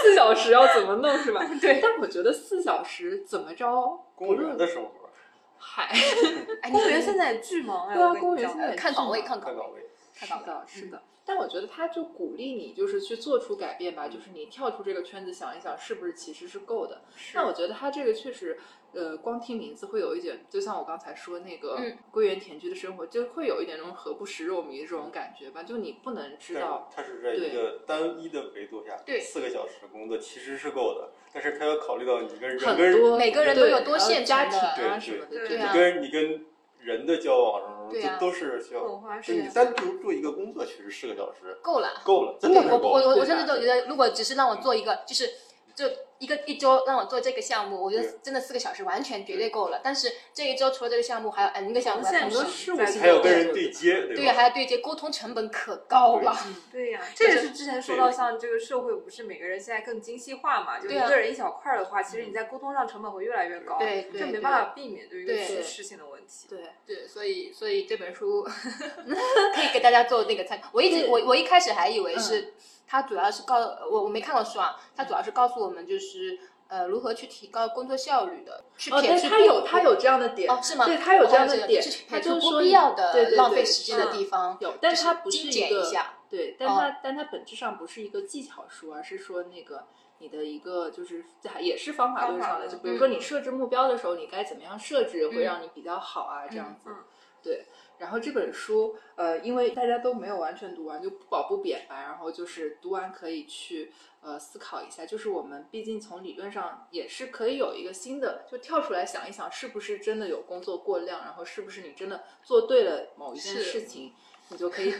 [0.00, 1.46] 四小时要怎么弄是吧？
[1.60, 3.66] 对但我觉得四小时怎么着，
[4.14, 5.10] 公务员的生活，
[5.58, 5.90] 嗨，
[6.62, 11.02] 哎，公务员现在也巨忙哎，对啊公务员现在呃看岗位，看岗位，看岗位，是的，是的。
[11.26, 17.02] 但我觉得他就鼓励你，就是去做出改变吧，就是你跳出这个圈子想一想，是不是其实是够的。
[17.34, 18.58] 那我觉得他这个确实，
[18.94, 25.62] 呃，光听名字会有一点，就像我刚才说那个嗯归园田居的生活，就会有一点那种何不食肉糜的这种感觉吧。
[25.62, 34.58] 就你不能知道，它是在一个单一的维度下，对四个小时工作其实是够的，但是他要考虑到你跟人很跟多每个人都有多线家庭
[35.00, 36.46] 什么的，对对啊你跟你跟
[36.80, 38.80] 人的交往什么这对啊都是需要
[39.20, 42.00] 就你单独做一个工作，其实四个小时够了。
[42.04, 43.14] 够了，真的对我我是够了。
[43.14, 45.28] 我我甚至都觉得，如果只是让我做一个，就是
[45.74, 45.84] 就
[46.18, 49.80] 一个一周让我做这个项目，我觉得真的四个小时完全绝对够了。
[49.82, 53.70] 但是这一周除了这个项目，还有 N 个项目还有跟人对。
[53.70, 56.36] 接，对对，还要对接，沟通成本可高了。
[56.72, 56.88] 对。
[56.88, 66.46] 呀、这也是之前说到，像这个社会不是每个人现在更精细化嘛，就一个人一小块儿的话，其实你在沟通上成本会越来越高，对对对这没办法避免对于一个趋势性的问题。
[66.48, 68.42] 对，对，所以所以这本书
[69.54, 70.70] 可以给大家做那个参考。
[70.72, 72.54] 我一直我我一开始还以为是
[72.88, 73.58] 它主要是告
[73.90, 80.86] 我我没看过书啊，它主要是告诉我们就是呃如何去提高工作效率的，去哦，对，撇除他有他有这样的点，哦是吗？
[80.86, 86.14] 对他有这样哦的点就是，他就不必要的浪费时间的嗯地方，有，但就是它不是一个一下。
[86.30, 89.84] 对，但哦它、但它本质上不是一个技巧书，而是说那个
[90.18, 96.90] 你的一个就是在也是方法论上的，就比如说嗯你设置目标的时候，你该怎么样设置会嗯让你比较好啊，这样子。
[96.90, 96.96] 嗯
[97.40, 97.66] 对，
[97.98, 102.02] 然后这本书，呃，因为大家都没有完全读完，就不褒不贬吧。
[102.02, 114.12] 然后就是读完可以去呃思考一下，就是我们毕竟从理论上也是可以有一个新的，就跳出来想一想，是不是真的有工作过量，然后是不是你真的做对了某一件事情，
[114.48, 114.92] 你就可以。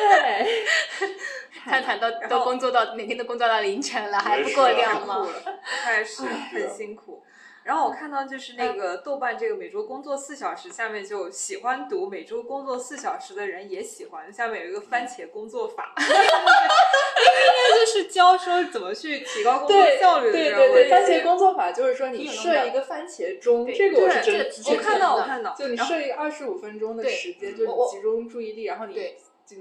[0.00, 0.64] 对，
[1.64, 5.14] 探探都然后都工作到每天都工作到凌晨了，还不是啊够量吗？
[5.16, 7.22] 辛苦了，还是很辛苦。
[7.62, 28.94] 然后我看到就是那个豆瓣这个每周工作四小时，下面就喜欢读每周工作四小时的人也喜欢，下面有一个番茄工作法， 应该就是教说怎么去提高工作对效率的对对对，番茄工作法就是说你设一个番茄钟，对这个我是对真我看到的我看到，就你设一个二十五分钟的对时间，就集中注意力，然后你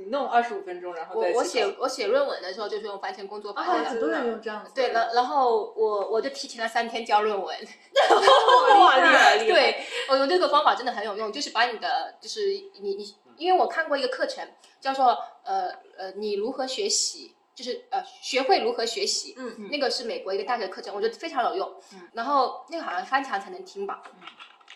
[0.09, 7.55] 弄二十五分钟，然后再我我写我写论文的时候就是用番茄工作法啊，很多人用这样子的，对，然然后我我就提前了三天交论文。
[8.79, 12.47] 哇，厉害厉害，对，我觉得这个方法真的很有用，就是把你的就是
[12.79, 14.47] 你你，因为我看过一个课程
[14.79, 21.75] 叫做呃呃你如何学习，就是呃学会如何学习，嗯嗯那个是美国一个大学课程，我觉得非常有用。
[21.93, 24.27] 嗯然后那个好像翻墙才能听吧，嗯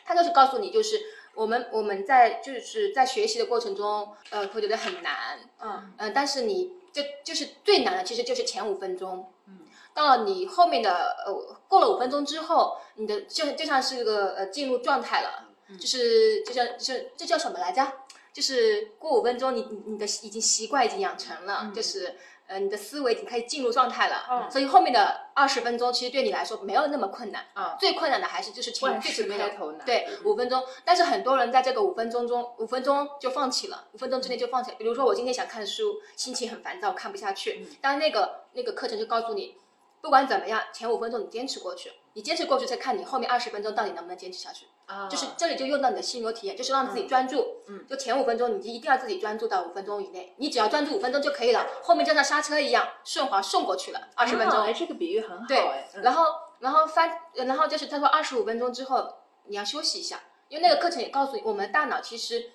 [0.06, 1.00] 他就是告诉你就是。
[1.36, 9.32] 我们我们在就是在学习的过程中，呃，会觉得很难，嗯嗯、但是你就就是最难的，其实就是前五分钟。
[9.48, 9.60] 嗯，
[9.94, 17.92] 到了你后面的呃过了五分钟之后，你的就就像是个呃进入状态了，嗯就是就像就是这叫什么来着？
[18.32, 22.16] 就是过五分钟你，你你的已经习惯已经养成了，嗯就是
[22.54, 30.64] 呃你的思维已经开始进入状态了，嗯所以后面的二十分钟其实对你来说没有那么困难，啊，最困难的还是就是前万事最前面的头难，对，五分钟。
[30.86, 34.78] 但是很多人在这个五分钟中，五分钟就放弃了，五分钟之内就放弃了。
[34.78, 39.58] 比如说我今天想看书，心情很烦躁，看不下去嗯，但是那个那个课程就告诉你，
[40.04, 44.66] 不管怎么样，前五分钟你坚持过去，你坚持过去再看你后面二十分钟到底能不能坚持下去。
[44.86, 47.62] 啊，就是这里就用到你的心流体验，就是让自己专注。
[47.70, 54.60] 嗯就前五分钟你就一定要自己专注到五分钟以内，你只要专注五分钟就可以了，后面就像刹车一样顺滑送过去了，二十分钟。
[54.60, 56.26] 啊哎，这个比喻很好对哎，嗯然后
[56.60, 59.10] 然后翻，呃然后就是他说二十五分钟之后
[59.46, 62.52] 你要休息一下，因为那个课程也告诉你，我们大脑其实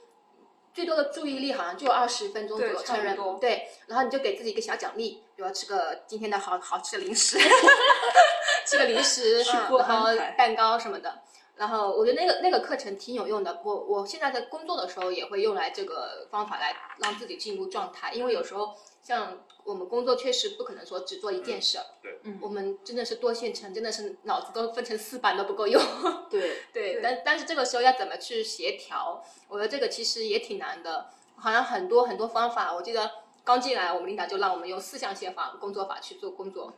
[0.75, 7.39] 最多的注意力好像就二十分钟左右成人多对，然后你就给自己一个小奖励，比如吃个今天的好好吃的零食，
[8.67, 11.21] 吃个零食，然后蛋糕什么的。
[11.55, 25.81] 然后我觉得那个那个课程挺有用的，我我现在在工作的时候也会用来这个方法来让自己进入状态，因为有时候像我们工作确实不可能说只做一件事儿，对嗯我们真的是多线程，真的是脑子都分成四板都不够用。
[26.29, 29.25] 对，对，对但但是这个时候要怎么去协调？
[29.47, 32.75] 我觉得这个其实也挺难的，好像很多很多方法。
[32.75, 33.09] 我记得
[33.49, 36.71] 刚进来，我们领导就让我们用四象限法工作法去做工作，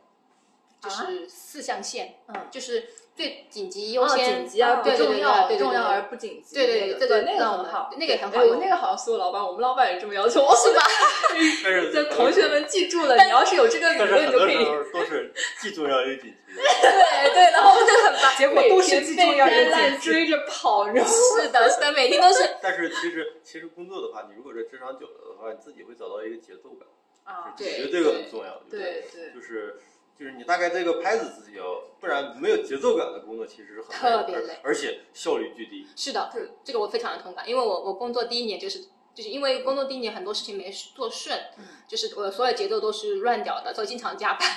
[0.81, 6.55] 就是四象限，嗯就是最紧急优哦先，紧急而不重要，重要而不紧急。
[6.55, 10.81] 对对对这个那那个很好，那个也很好哎，我用那个好像所有老板，我们老板也这么要求，是吧？
[11.63, 14.55] 但是 就同学们记住了，你要是有这个理论，你就可以。
[14.57, 16.61] 很多时候都是既重要又紧急的。
[16.61, 21.11] 对对，然后就很棒，结果都是记重要又紧急烂追着跑，你知道吗？
[21.43, 26.87] 是的，是的，每天都是但是其实其实工作的话，你如果这职场久了的话，你自己会找到一个节奏感，
[27.23, 28.61] 啊，就是对觉得这个很重要。
[28.69, 29.79] 对对就是
[30.21, 31.63] 就是你大概这个拍子自己要，
[31.99, 35.87] 不然没有节奏感的工作其实是很特别累而且效率巨低。
[35.95, 38.81] 是的是，这个我非常的同感，因为我我工作第一年就是
[39.15, 44.47] 就是因为工作第一年很多事情没做顺，嗯就是我所有节奏都是乱掉的，所以经常加班。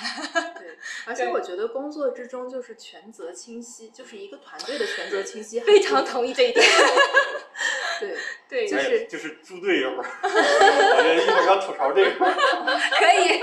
[0.53, 6.63] 对，而且我觉得工作之中就是权责清晰，就是一个团队的权责清晰非常同意这一点。
[7.99, 8.15] 对，
[8.47, 12.11] 对， 就哎是就是猪队友， 我觉得一会儿要吐槽这个。
[12.11, 13.41] 可以。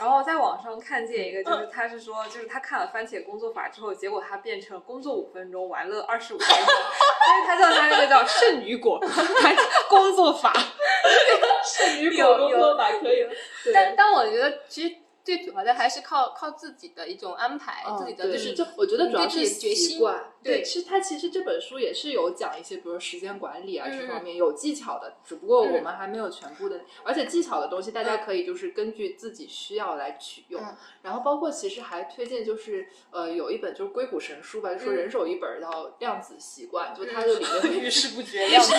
[0.00, 8.98] 然后在网上看见一个，就是他是说，就是他看了番茄工作法之后，结果他变成工作五分钟，玩乐二十五分钟，因为他叫他那个叫圣女果
[9.90, 10.50] 工作法。
[11.62, 13.30] 剩女果工作法可以了。
[13.74, 14.96] 但但我觉得其实。
[15.30, 30.60] 最主要的还是靠靠自己的一种安排，哦自己的就是就我觉得主要是习惯对其实它其实这本书也是有讲一些，比如时间管理啊嗯这方面有技巧的，只不过嗯我们还没有全部的，而且技巧的东西大家可以就是根据自己需要来取用。
[30.60, 38.74] 嗯然后包括其实还推荐就是呃有一本就是硅谷神书吧，就说嗯人手一本叫量子习惯，就它就 里面会遇事不决， 量子。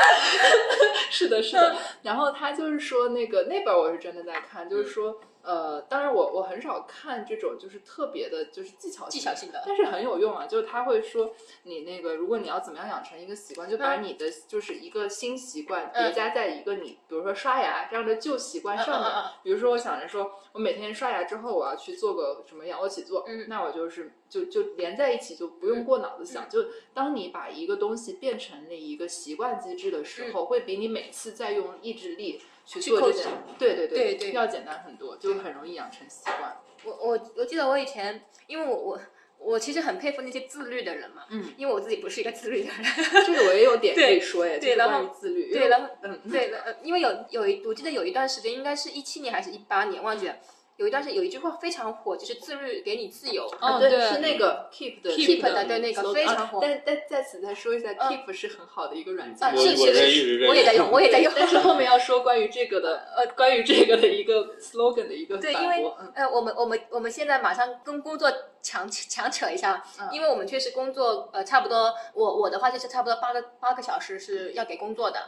[1.10, 1.76] 是的，是的。
[2.02, 10.46] 然后他就是说，那个那本我是真的在看，就是说，呃，当然我我很少看这种就是特别的，就是技巧技巧性的但是很有用啊。
[10.46, 14.02] 就是他会说，你那个如果你要怎么样养成一个习惯，就把嗯。
[14.02, 16.04] 你的就是一个新习惯嗯。
[16.04, 19.10] 叠加在一个你，比如说刷牙这样的旧习惯上面。
[19.42, 23.46] 比如说，我想着说我每天刷牙之后，我要去做个什么仰卧起坐，嗯。
[23.48, 26.44] 那我就是就就连在一起，就不用过脑子想。
[26.44, 26.50] 嗯。
[26.50, 32.40] 就当你把一个东西变成了一个习惯机制的时候，会比你每次再用意志力
[32.78, 33.28] 去做这些，
[33.58, 36.56] 对对对对要简单很多，就很容易养成习惯。
[36.84, 39.00] 我我我记得我以前，因为我我
[39.38, 42.84] 我其实很佩服那些自律的人嘛，嗯，因为我自己不是一个自律的人，
[43.26, 46.52] 这个我也有点 可对以说耶，就是对然后关于自律，对，为然后嗯，对
[46.82, 50.36] 因为有有一我记得有一段时间，应该是一七年还是一八年，忘记了。
[50.80, 53.46] 有一段时间有一句话非常火，就是自律给你自由。
[53.78, 61.30] 对，嗯对是那个 Keep 的 Keep 的的对那个非常火啊但但在此再说一下嗯，Keep 是很好的一个软件啊，我是是我也在用，我也在 用。
[61.36, 75.20] 但是后面要说关于这个的，呃，关于这个的一个 slogan 的一个对，因为呃，我们我们我们现在马上跟工作强强扯一下，嗯因为我们确实工作呃差不多，我我的话就是差不多八个八个小时是要给工作的，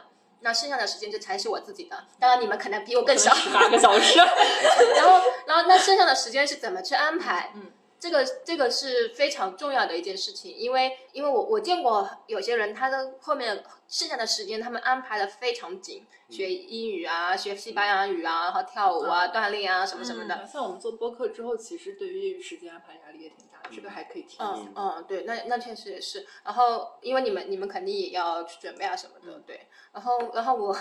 [0.43, 1.97] 那剩下的时间就才是我自己的。
[2.19, 4.19] 当然你们可能比我更少，八个小时，
[4.95, 7.51] 然后然后那剩下的时间是怎么去安排？
[7.55, 7.71] 嗯。
[8.03, 20.35] 这个这个是非常重要的一件事情，因为因为我我见过有些人，他的后面剩下的时间他们安排的非常紧，学英语啊，学西班牙语啊，然后跳舞啊，锻炼啊什么什么的。
[20.35, 24.43] 嗯像我们做播客之后，其实对于业余时间安排压力也挺大的，这个还可以提一下。
[24.53, 26.27] 嗯嗯，对，那那确实也是。
[26.43, 29.67] 然后因为你们你们肯定也要去准备啊什么的，对。
[29.93, 30.75] 然后然后我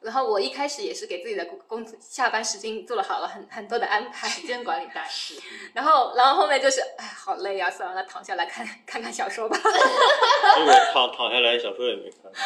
[0.00, 5.34] 然后我一开始也是给自己的工工下班时间做了好了很很多的安排，时间管理大师，
[5.74, 9.58] 然后然后后面就是哎好累啊，算了，那躺下来看看看小说吧。
[9.58, 12.30] 结果躺躺下来，小说也没看。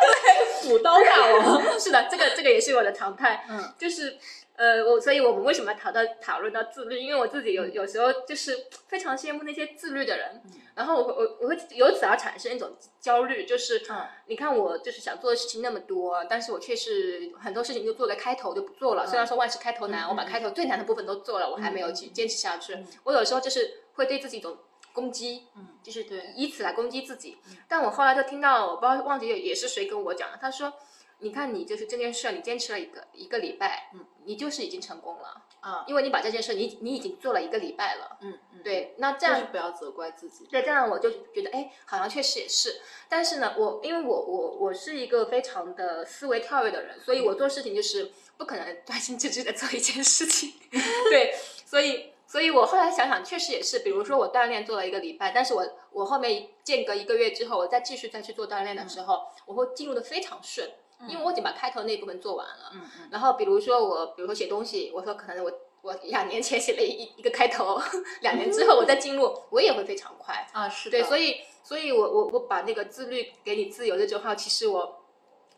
[0.00, 1.78] 对对补刀大王。
[1.78, 4.18] 是的，这个这个也是我的常态，嗯，就是。
[4.54, 7.00] 呃，我所以，我们为什么讨到讨论到自律？
[7.00, 10.42] 因为我自己有有时候就是非常羡慕那些自律的人，
[10.74, 19.06] 然后我会我我会由此而产生一种焦虑，就是、嗯你看我就是想做的事情那么多，但是我却是很多事情就做在开头就不做了。
[19.06, 22.76] 虽然说万事开头难，嗯我把开头最难的部分都做了，我还没有去坚持下去。
[23.04, 24.58] 我有时候就是会对自己一种
[24.92, 27.38] 攻击，嗯就是对以此来攻击自己。
[27.66, 30.74] 但我后来就听到，我不知道忘记也是谁跟我讲的，他说。
[31.22, 40.46] 你看，你就是这件事，你坚持了一个一个礼拜，嗯，你就是已经成功了，啊，因为你把这件事，你你已经做了一个礼拜了，嗯嗯，对，那这这样样不要责怪自己。
[40.50, 42.80] 对，这样我就觉得，哎，好像确实也是。
[43.08, 50.54] 但是呢，我因为我我我是一个非常的思维跳跃的人，所以我做事情就是不可能 专心致志的做一件事情。
[51.08, 51.32] 对，
[51.64, 53.78] 所以所以我后来想想，确实也是。
[53.78, 60.68] 比如说我锻炼做了一个礼拜，但是我我后面间隔一个月之后，我再继续再去做锻炼的时候，我会进入的非常顺。
[61.08, 65.52] 因为我已经把开头那部分做完了，嗯嗯，然后比如说我，比如说写东西，我说可能我
[65.82, 67.80] 我两年前写了一一个开头，
[68.22, 70.46] 两年之后我再进入，我也会非常快。
[70.52, 75.01] 啊是的，对，所以以，所以我我我把那个自律给你自由这句话，其实我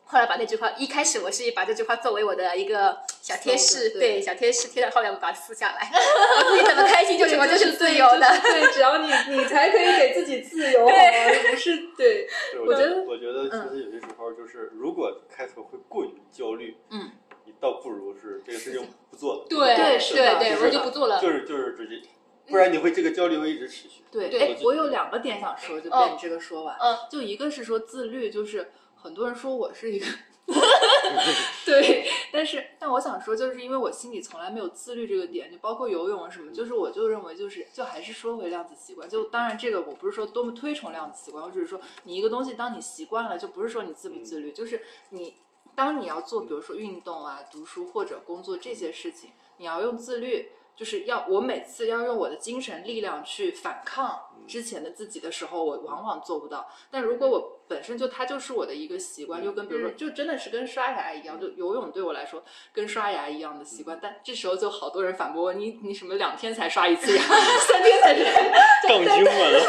[0.07, 4.01] 后来把那句话，一开始我是把这句话作为我的一个小贴士，对。
[4.01, 8.27] 对小贴士贴在后面我把它撕下来， 我自己怎么开心就什么就是自由的。
[8.43, 10.97] 对，只要你你才可以给自己自由，好吗？
[11.51, 17.11] 不是对，我我觉得我觉得其实有些时候就是，如果开头会过于焦虑，嗯，
[17.47, 21.21] 你倒不如是这个事情不做了，对对是对对，我就不做了。
[21.21, 22.07] 就是就是直接，
[22.47, 24.05] 不然你会这个焦虑会一直持续。
[24.13, 26.77] 对，对哎，我有两个点想说，就被你这个说完。
[26.79, 28.71] 嗯，就一个是说自律，就是
[29.05, 30.07] 很多人说我是一个，
[31.67, 45.35] 对，但是但我想说，就是因为我心里从来没有自律这个点，就包括游泳啊什么，就是我就认为就是就还是说回量子习惯，就当然这个我不是说多么推崇量子习惯，我只是说你一个东西当你习惯了，就不是说你自不自律，就是你
[45.75, 50.53] 当你要做比如说运动啊、读书或者工作这些事情，你要用自律。
[50.77, 56.69] 就是要我每次要用我的精神力量去反抗之前的自己的时候，我往往做不到。
[56.91, 63.99] 但如果我本身就它就是我的一个习惯，就跟比如说，就真的是跟刷牙一样，就游泳对我来说跟刷牙一样的习惯。
[64.03, 68.33] 但这时候就好多人反驳我，你你什么两天才刷一次牙， 三天才刷？
[68.87, 69.61] 杠精完了。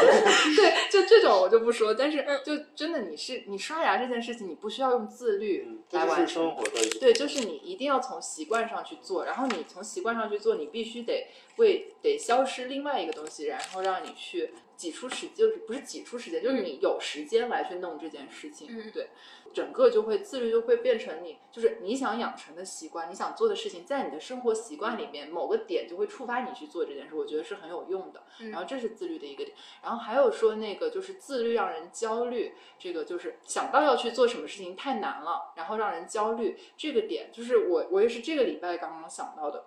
[0.56, 1.94] 对，就这种我就不说。
[1.94, 6.54] 但是就真的你是你刷牙这件事情，你不需要用自律来完成就是生。
[6.54, 11.26] 活的对，就是你一定要从习惯上去做，然后你从习惯上去做，你必须得
[11.56, 18.68] 为得消失另外一个东西，然后让你去挤出时，就是不是挤出时间，就是你有时间来去弄这件事情。
[18.70, 19.08] 嗯对，
[19.52, 28.22] 整个就会自律就会变成你就是你想养成的习惯，你想做的事情，在你的生活习惯里面某个点就会触发你去做这件事，我觉得是很有用的。
[28.40, 36.56] 嗯然后这是自律的一个点，然后还有说那个就是自律让人焦虑，这个就是想到要去做什么事情太难了，然后让人焦虑。
[36.76, 39.64] 这个点就是我我也是这个礼拜刚刚想到的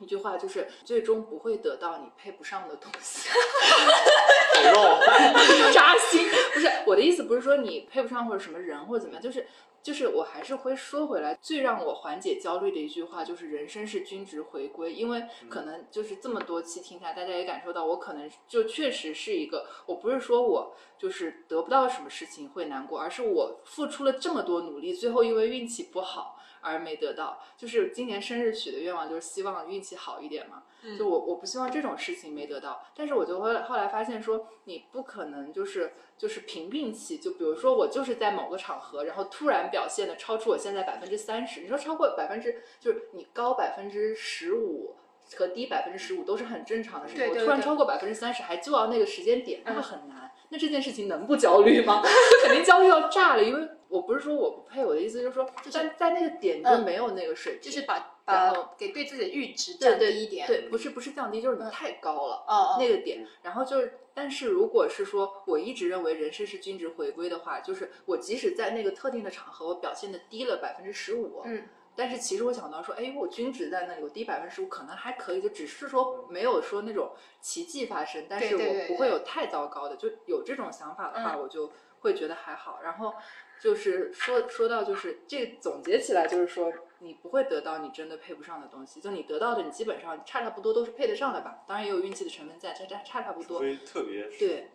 [0.00, 3.28] 一句话，就是最终不会得到你配不上的东西。
[3.28, 4.98] 口肉。
[5.72, 6.28] 扎心。
[6.54, 9.46] 不是我的意思，不是说你配不上或者什么人或者怎么样，就是
[9.82, 26.35] 就是我还是会说回来，最让我缓解焦虑的一句话就是人生是均值回归，因为可能就是这么多期听下来，大家也感受到我可能就确实是一个，我不是说我就是得不到什么事情会难过，而是我付出了这么多努力，最后因为运气不好。
[26.60, 30.62] 而没得到，就是今年生日许的愿望，就是希望运气好一点嘛。
[30.98, 44.96] 就我我不希望这种事情没得到，但是我就会后来发现说，你不可能就是就是凭运气，就比如说我就是在某个场合，然后突然表现的超出我现在百分之三十，你说超过百分之就是你高百分之十五。
[45.36, 50.30] 和低百分之十五都是很正常的事情，我突然超过百分之三十，还就要那个时间点，那嗯很难。
[50.50, 52.00] 那这件事情能不焦虑吗？
[52.00, 60.46] 就 肯定焦虑要炸了，因为我不是说我不配，我的意思就是说，就在在那个点你就嗯没有那个水平，就是把把给对自己的阈值降低一点。
[60.46, 62.44] 对，不是不是降低，就是你嗯太高了。
[62.48, 81.70] 哦哦，那个点，然后就是，但是如果是说我一直认为人生是均值回归的话，就是我即使在那个特定的场合我表现的低了百分之十五，嗯，但是其实我想到说，哎，我均值在那里，我低百分之十五可能还可以，就只是说没有说那种奇迹发生，但是我不会有太糟糕的，就有这种想法的话，嗯我就
[82.00, 82.80] 会觉得还好。
[82.82, 83.14] 然后
[83.60, 93.58] 就是说说到就是这总结起来就是说，你不会得到你真的配不上的东西，就你得到的，你基本上差差不多都是配得上的吧，当然也有运气的成分在，差差差差不多。
[93.58, 94.70] 所以特别对，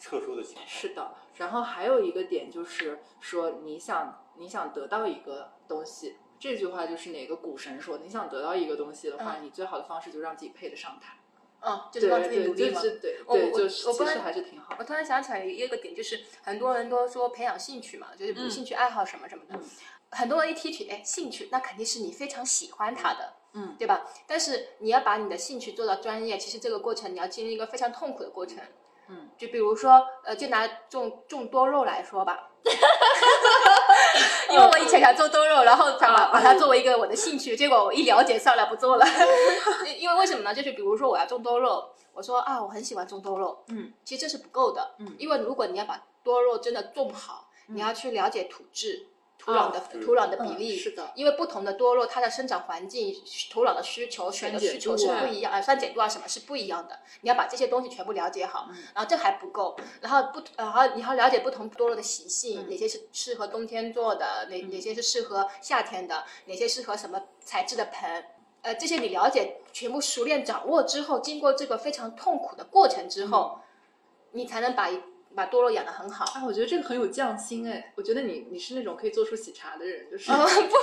[0.00, 0.66] 特殊的情况。
[0.66, 8.04] 是的，然后还有一个点就是说，你想你想得到一个东西，这句话就是哪个股神说的？
[8.04, 11.14] 你想得到一个东西的话，你最好的方式就让自己配得上它。
[11.62, 12.82] 哦，就是让自己对对，努力嘛。
[12.82, 14.84] 就是对我对，我就是我其实还是挺好我。
[14.84, 19.54] 突然想起来一个点，就是很多人都说培养兴趣嘛，就是兴趣爱好什么什么的。
[19.54, 19.64] 嗯
[20.14, 24.06] 很多人一提起哎兴趣，那肯定是你非常喜欢它的，嗯，对吧？
[24.26, 28.58] 但是你要把你的兴趣做到专业，其实这个过程你要经历一个非常痛苦的过程。
[29.08, 32.50] 嗯，就比如说，呃，就拿种种多肉来说吧。
[34.50, 39.06] 因为我以前想做多肉，然后想把把它作为一个我的兴趣，结果我一了解算了，不做了。
[39.98, 40.54] 因为为什么呢？
[40.54, 45.14] 就是比如说我要种多肉，我说啊，我很喜欢种多肉，嗯，其实这是不够的，嗯。
[45.18, 49.06] 因为如果你要把多肉真的种好，你要去了解土质、
[49.44, 53.12] 土壤的嗯土壤的比嗯例，是的因为不同的多肉，它的生长环境、
[53.50, 57.00] 土壤的需求、水的需求是不一样，啊，酸碱度啊什么是不一样的。
[57.22, 68.24] 你要把这些东西全部了解好，嗯然后这还不够，然后不，然后你还要了解不同多肉的习性，嗯哪些是适合冬天做的，哪哪些是适合夏天的，哪些适合什么材质的盆。
[68.62, 73.58] 呃，这些你了解全部熟练掌握之后，经过这个非常痛苦的过程之后，
[74.30, 75.00] 你才能把一
[75.34, 76.24] 把多肉养得很好。
[76.38, 80.76] 啊，我觉得这个很有匠心哎，我觉得你你是那种可以做出喜茶的人，就是，啊不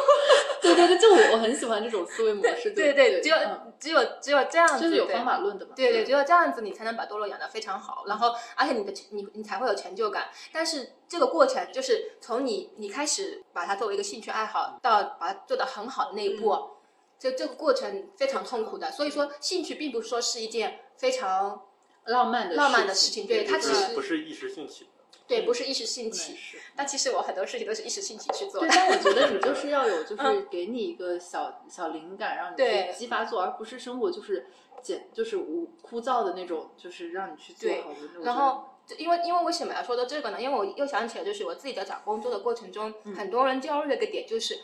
[0.61, 10.27] 对对对，就我我很喜欢这种思维模式， 对对，只有、嗯只有只有这样子，就是有方法论的嘛，对对，嗯只有这样子，你才能把多肉养得非常好，然后而且你的你你才会有成就感。
[10.51, 16.69] 但是这个过程就是从你你开始把它作为一个兴趣爱好，到把它做得很好的那一步，嗯
[17.17, 18.91] 就这个过程非常痛苦的。
[18.91, 21.61] 所以说，兴趣并不是说是一件非常
[22.09, 24.89] 浪漫的浪漫的事事情对它其实不是一时兴起的。
[25.27, 26.35] 对，不是一时兴起。
[26.75, 28.67] 但其实我很多事情都是一时兴起去做，的。
[28.67, 34.47] 但我觉得你就 是要有，就是嗯给你一个小小灵感，让你对去激发做，而不是生活就是
[34.81, 38.23] 简就是无枯燥的那种，就是让你去做好的那种。
[38.23, 40.41] 然后，因为因为为什么要说到这个呢？
[40.41, 44.57] 因为我又想起来，就是我自己在找工作的过程中，嗯很多人焦虑的一个点就是，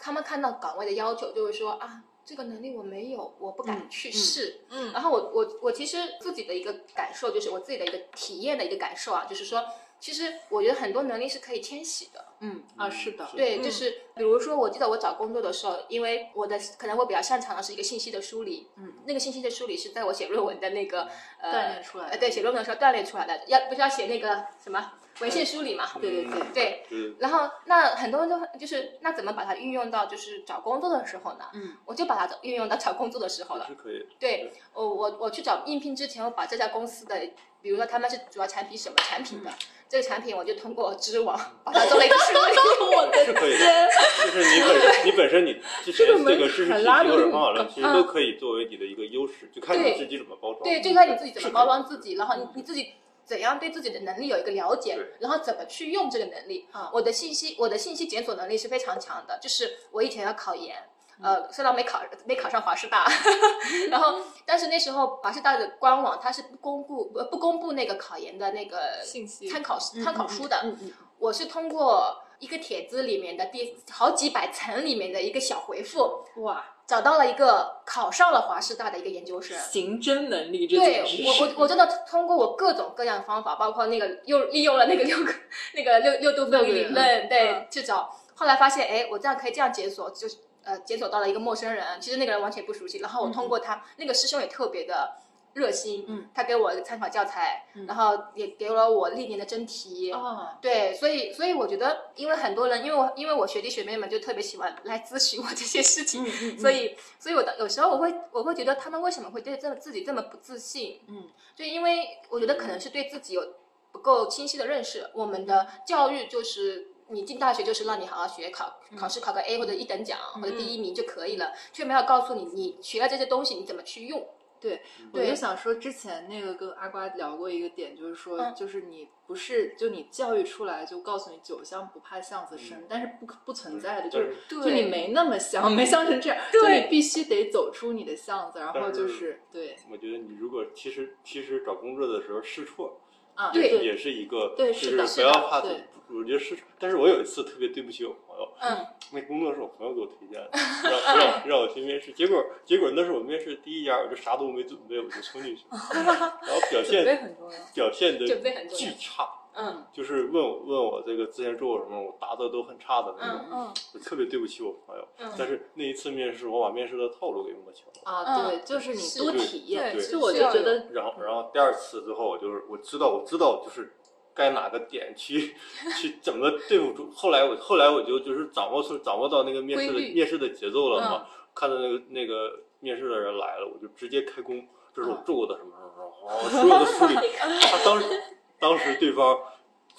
[0.00, 4.60] 他们看到岗位的要求，就会说啊，这个能力我没有，我不敢嗯去嗯试。
[4.70, 9.64] 嗯然后我我我其实自己的一个感受，就是我自己的一个体验的一个感受啊，就是说，
[9.98, 12.26] 其实我觉得很多能力是可以迁徙的。
[12.42, 21.08] 嗯啊，是的，对，嗯就是比如说，我记得我找工作的时候，因为我的可能我比较擅长的是一个信息的梳理，嗯，那个信息的梳理是在我写论文的那个
[21.42, 31.44] 呃锻炼出来的呃，对，写论文的时候锻炼出来的，要不是要写那个什么文献梳理嘛，对对对，对，对，然后那很多人都就是那怎么把它运用到就是找工作的时候呢？
[31.54, 33.66] 嗯，我就把它运用到找工作的时候了。
[33.68, 33.74] 是。
[33.74, 34.06] 可以。
[34.18, 37.18] 对，我我我去找应聘之前，我把这家公司的，
[37.60, 39.50] 比如说他们是主要产品什么产品的，
[39.88, 42.96] 这个产品我就通过知网把它做了一个梳理。
[42.96, 43.88] 我 的是可以的，
[44.24, 50.62] 就是你本你本身你之前这个门这个知识体系槛拉得或者很方法论，其实都可以作为你的一个优势，就看你自己怎么包装。
[50.64, 52.94] 对，就看你自己怎么包装自己，然后你你自己
[53.24, 56.68] 怎样对自己的能力有一个了解，然后怎么去用这个能力。
[56.72, 56.90] 啊。
[56.92, 60.76] 我的信息，我的信息检索能力是非常强的，就是我以前要考研。
[61.22, 63.06] 呃，虽然没考没考上华师大，
[63.90, 69.46] 然后但是那时候华师大的官网它是不公布呃不公布那个考研的那个信息。
[69.46, 70.92] 参考参考书的，嗯嗯。
[71.18, 79.56] 我是通过一个帖子里面的第好几百层里面的一个小回复，哇，找到了一个考上了华师大的一个研究生。
[79.56, 85.32] 刑侦能力这对我我我真的通过我各种各样的方法，包括那个又利用了那个六个
[85.74, 88.12] 那个六六度分离理论，对嗯，去找。
[88.34, 92.98] 后来发现，哎，我这样可以这样解锁，就是呃解锁到了一个陌生人，其实那个人完全不熟悉。
[92.98, 95.12] 然后我通过他，那个师兄也特别的
[95.54, 106.24] 热心，嗯，他给我参考教材，然后也给了我历年的真题，哦，对，所以所以我觉得，因为很多人，因为我因为我学弟学妹们就特别喜欢来咨询我这些事情，
[106.58, 111.00] 所以所以我的有时候我会我会觉得他们为什么会对这么自己这么不自信？
[111.08, 113.54] 嗯，就因为我觉得可能是对自己有
[113.92, 115.10] 不够清晰的认识。
[115.14, 116.88] 我们的教育就是。
[117.12, 124.24] 你进大学就是让你好好学，考考试考个 A 或者一等奖或者第一名就可以了，却没有告诉你你学了这些东西你怎么去用。
[124.60, 124.82] 对，
[125.12, 128.54] 我就想说，之前那个跟阿瓜聊过一个点，就是说，嗯。
[128.54, 132.86] 就是你不是就你教育出来就告诉你酒香不怕巷子深，嗯。
[132.88, 139.76] 但是不不存在的，但就是就你没那么香，没香成这样，就你必须得走出你的巷子，然后就是是对。
[139.90, 142.99] 我觉得你如果其实其实找工作的时候试错，
[143.40, 143.70] 啊，对。
[143.84, 145.68] 也是一个对就是的不要怕的
[146.12, 150.50] 我觉得是，但是我有一次特别对不起我朋友，嗯，那工作是我朋友给我推荐的，
[150.82, 156.04] 让让让我去面试，结果结果那是我面试第一家，我就啥都没准备，我就冲进去了， 然
[156.52, 157.58] 后表准备现很重要。
[157.72, 159.28] 表现的准备很重要巨差，
[159.60, 165.06] 嗯就是问我问我这个之前做过什么，我答的都很差的那种，嗯我特别对不起我朋友。
[165.18, 168.10] 嗯但是那一次面试，我把面试的套路给摸清了。
[168.10, 173.92] 啊，嗯对，就是你多体验，对就我是要有就觉得然后，然后第二次之后，我就是我知道，我知道就是
[174.34, 175.54] 该哪个点去
[176.00, 177.10] 去怎么对付住。
[177.14, 181.24] 后来我后来我就就是掌握出掌握到那个面试的面试的节奏了嘛。
[181.24, 182.48] 嗯看到那个那个
[182.78, 187.28] 面试的人来了，我就直接开工，这是我嗯做过的什么什么什么，哦所有的梳理。
[187.60, 188.22] 他当时
[188.60, 189.36] 当时对方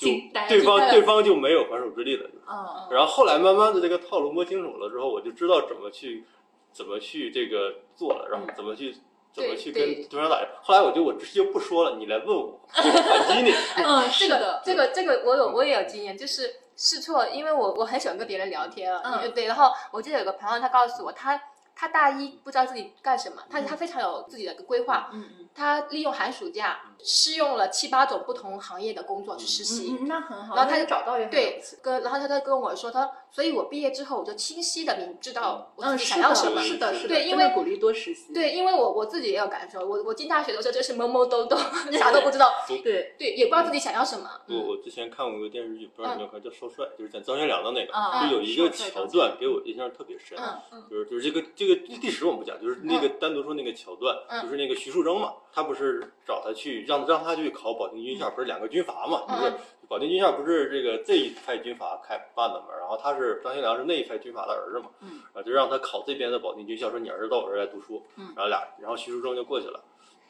[0.02, 0.08] 就
[0.50, 2.28] 对方对方就没有还手之力了。
[2.50, 6.26] 嗯然后后来慢慢的这个套路摸清楚了之后，我就知道怎么去
[6.74, 8.96] 怎么去这个做了，然后怎么去
[9.32, 10.40] 怎么去跟对对方打。
[10.64, 13.52] 后来我就我直接不说了，你来问我，我反击你。
[13.78, 21.40] 嗯，这个是的，这个这个我有我也有经验，就是试错，因为我我很喜欢跟别人聊天啊，嗯对，然后我记得有个朋友他告诉我，他
[21.76, 25.48] 他大一不知道自己干什么，他他非常有自己的个规划，嗯嗯。
[25.54, 29.98] 他利用寒暑假试用了七八种不同行业的工作去实习。
[30.00, 36.62] 嗯嗯，那很好，然后他就找到也很对了不起，跟然后他他跟我说，他所以我毕业之后我就清晰的明知道我自嗯，己，想要什么。
[36.62, 41.60] 是的，是的，对因为真的鼓励多实习，对，因为我我自己也有感受，我我进大学的时候就是懵懵懂懂，
[42.00, 44.30] 啥都不知道，对， 对，也不知道自己想要什么。
[44.48, 50.38] 我我之前看过一个电视剧，不知道你有没有看，叫《少帅》，就是讲张学良的那个，啊就有一个桥段给我印象特别深。
[50.72, 50.84] 嗯。
[50.90, 54.42] 就是就是这个这个历史我们不讲，就是那个单独说那个桥段，嗯。
[54.42, 59.60] 就是那个徐树铮嘛，他不是找他去让让他去考保定军校，不是两个军阀嘛，就是嗯。
[59.88, 68.34] 保定军校不是这个这一派军阀开办的嘛，然后他是张学良是那一派军阀的儿子嘛，嗯，然后就让他考这边的保定军校，说你儿子到我这儿来读书，嗯。
[68.36, 69.80] 然后俩然后徐树铮就过去了，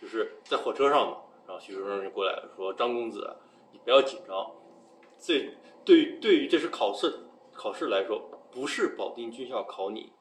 [0.01, 1.17] 就是在火车上嘛，
[1.47, 3.33] 然后徐树铮就过来了，说张公子，
[3.71, 4.51] 你不要紧张，
[5.17, 5.47] 这
[5.85, 7.13] 对于对于这是考试
[7.53, 8.19] 考试来说，
[8.51, 10.11] 不是保定军校考你，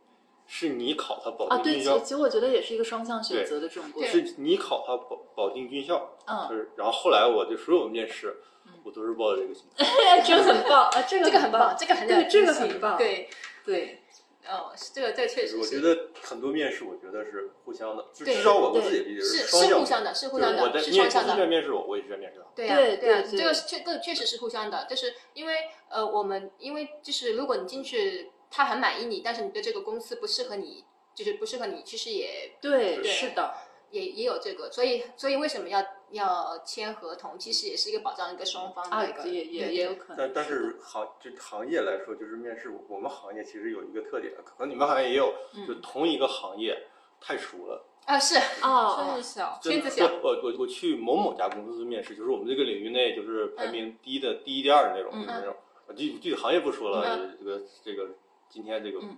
[0.53, 8.41] 是你考他保啊，对，定军校，其实其实我觉得也是一个双向选择的这种过程，是你考他保保定军校，嗯，是然后后来我就所有面试，
[8.83, 9.87] 我都是报的这个心态。
[9.87, 13.29] 哎， 这个很棒啊，这个这个很棒，这个很对这个有自信很棒对，
[13.65, 14.03] 对，
[14.49, 21.37] 哦，是这个这个确实我觉得很多面试，我觉得是互相的，就对至少我我对自己理解是双向是互相的，是互相的，对我在是双向的面试这。
[21.37, 22.47] 边面试我，我也是在面试他。
[22.57, 30.85] 对呀、对对呀、对对这个是确，这个确实是互相的，就是因为呃，我们因为就是如果你进去，他很满意你，但是你对这个公司不适合你，
[31.15, 33.55] 就是不适合你，其实也对，对是的，
[33.91, 35.81] 也也有这个，所以所以为什么要
[36.11, 40.17] 要签合同，其实也是一个保障一个双方啊的一个，，也也也有可能。
[40.17, 45.33] 但但是行就行业来说，就是面试，我们行业其实有一个特点，可能你们行业也有，
[45.67, 46.87] 就同一个行业
[47.21, 47.87] 太熟了。
[48.07, 55.55] 啊是哦圈子小，圈子小我我我去某某家公司面试，就是我们这个领域内就是排名第一的、第一、第二的那种、嗯那种。
[55.97, 58.09] 具具体行业不说了，嗯这个这个
[58.51, 59.17] 今天这个嗯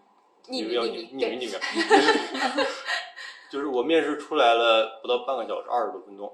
[0.49, 2.67] 匿名要匿名对匿名匿名，
[3.51, 6.33] 就是我面试出来了不到半个小时，二十多分钟，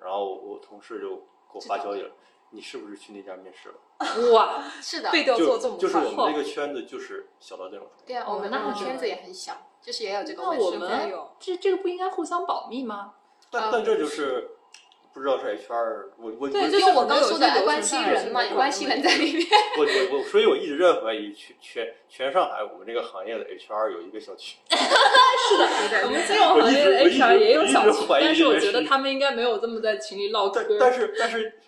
[0.00, 2.10] 然后我同事就给我发消息了，
[2.50, 3.76] 你是不是去那家面试了？
[4.32, 8.04] 哇，是的，背调做这就么快，就是我们这个圈子就是小到这种程度。
[8.06, 10.64] 对啊，我们那个圈子也很小，就是也有这个那问题。
[10.64, 13.12] 我们这这个不应该互相保密吗？
[13.14, 13.14] 嗯
[13.50, 14.57] 但但这就是
[15.18, 19.46] 不知道是 HR，我我我对就是我刚说的有关系人嘛，有有关系人在里面。
[19.76, 24.58] 我我我，所以我一直在怀疑全全全上海我们这个行业的 HR 有一个小区。
[24.70, 30.64] 是的我们金融行业的 HR 也有小我一直怀疑，群但是我觉得他们应该没有这么在群里唠嗑。
[30.78, 31.58] 但是但是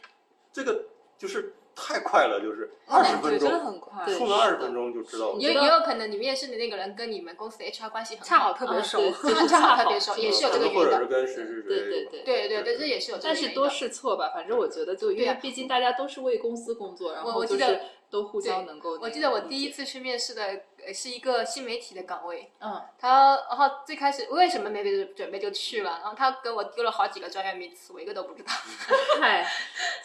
[0.52, 0.84] 这个
[1.18, 5.38] 就是太快了，就是二十分钟，真的钟，很快，对出门二十分钟就知道了。
[5.38, 11.16] 也也有可能你面试的那个人跟你们公司的 HR 关系很恰好特别熟，对就是恰好恰特别熟， 也是有这个或者是原因的。
[11.16, 13.68] 跟谁谁谁对对对对对对，这也是有但是多。
[13.70, 18.98] 试错吧，反正我觉得就因为毕竟大家都是为公司工作，然后就是我记得都互相能够。
[19.00, 24.82] 我记得我第一次去面试的呃是一个新媒体的岗位，嗯，他然后最开始为什么没
[25.14, 28.52] 准备就去了，然后他给我丢了好几个专业名词，我一个都不知道。
[29.20, 29.46] 嗨，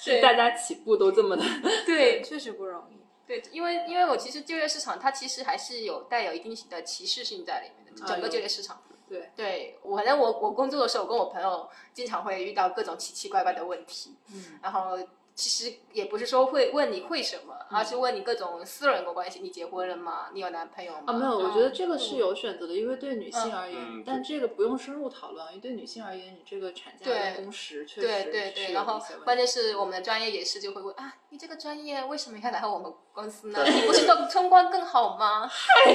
[0.04, 1.44] 对是大家起步都这么的，
[1.88, 3.02] 对确实不容易。
[3.26, 8.80] 对，因为因为我其实就业市场它其实还是有带有一定的歧视性在里面的，整个就业市场。
[9.10, 14.98] 对，对我反正我我工作的时候，我跟我朋友经常会遇到各种奇奇怪怪的问题，嗯，然后
[15.36, 20.30] 其实也不是说会问你会什么，而是问你各种私人的关系，你结婚了吗？
[20.34, 21.04] 你有男朋友吗？
[21.08, 33.62] 啊，没有，我觉得这个是嗯有选择的，因为对女性嗯而言，嗯但这个不用深入讨论，因为对女性而言，你这个产假工时确实对对对，然后关键是我们的专业也是就会问啊，你这个专业为什么要来我们公司呢？
[33.66, 35.46] 你不是都通关更好吗？
[35.48, 35.92] 嗨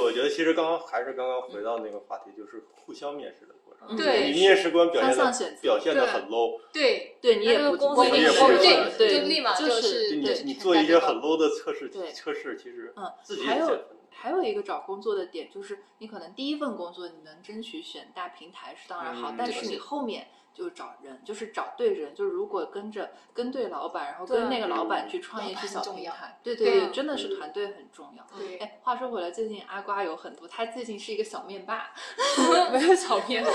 [0.00, 3.54] 我觉得其实刚刚还是刚刚回到那个话题，就是互相面试的
[3.96, 13.84] 对你面试官表现的表现的很 low，对，对你也不那这个公我们司也不我们是对对就立马就是是你对你做一些很 low 的测试对测试，其实嗯自己也还有减分。
[14.12, 28.26] 还有一个找工作的点就是，你可能第一份工作你能争取选大平台是当然好，嗯但是你后面就是找人，就是找对人，就是如果跟着跟对老板，然后跟那个老板去创业去小很重要平台，对对对对，真的是团队很重要。
[28.36, 31.90] 对哎，话说回来，最近阿瓜有很多，他最近是一个小面霸，
[32.72, 33.50] 没有小面霸。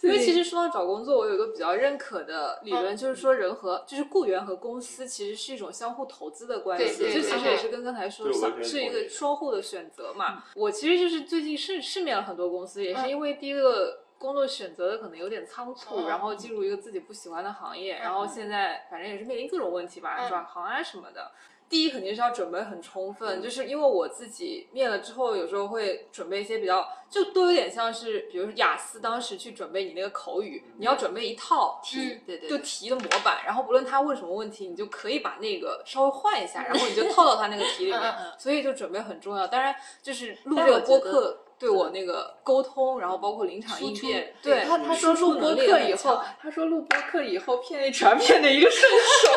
[0.00, 6.98] 因为其实说到找工作，我有一个比较认可的理论，就是说人和就是雇员和公司其实是一种相互投资的关系。
[6.98, 10.44] 对对这其实也是跟刚才说对我想完全同意是一个双互的选择嘛。
[10.54, 14.04] 我其实就是最近试试面了很多公司，也是因为第一个。
[14.18, 21.30] 工作选择的可能有点仓促，嗯然后进入一个自己不喜欢的行业，嗯然后现在反正也是面临各种问题吧，嗯转行啊什么的。
[21.70, 39.46] 第一肯定是要准备很充分，就是因为我自己面了之后，有时候会准备一些比较，就都有点像是，比如说雅思当时去准备你那个口语，你要准备一套题，对对就题的模板，然后不论他问什么问题，你就可以把那个稍微换一下，然后你就套到他那个题里面，所以就准备很重要。
[39.46, 41.44] 当然，就是录这个播客。
[41.58, 49.30] 对我那个沟通，然后包括临场应变，对对他他说录播课以后，他说录播课以后骗 HR 骗的一个顺手。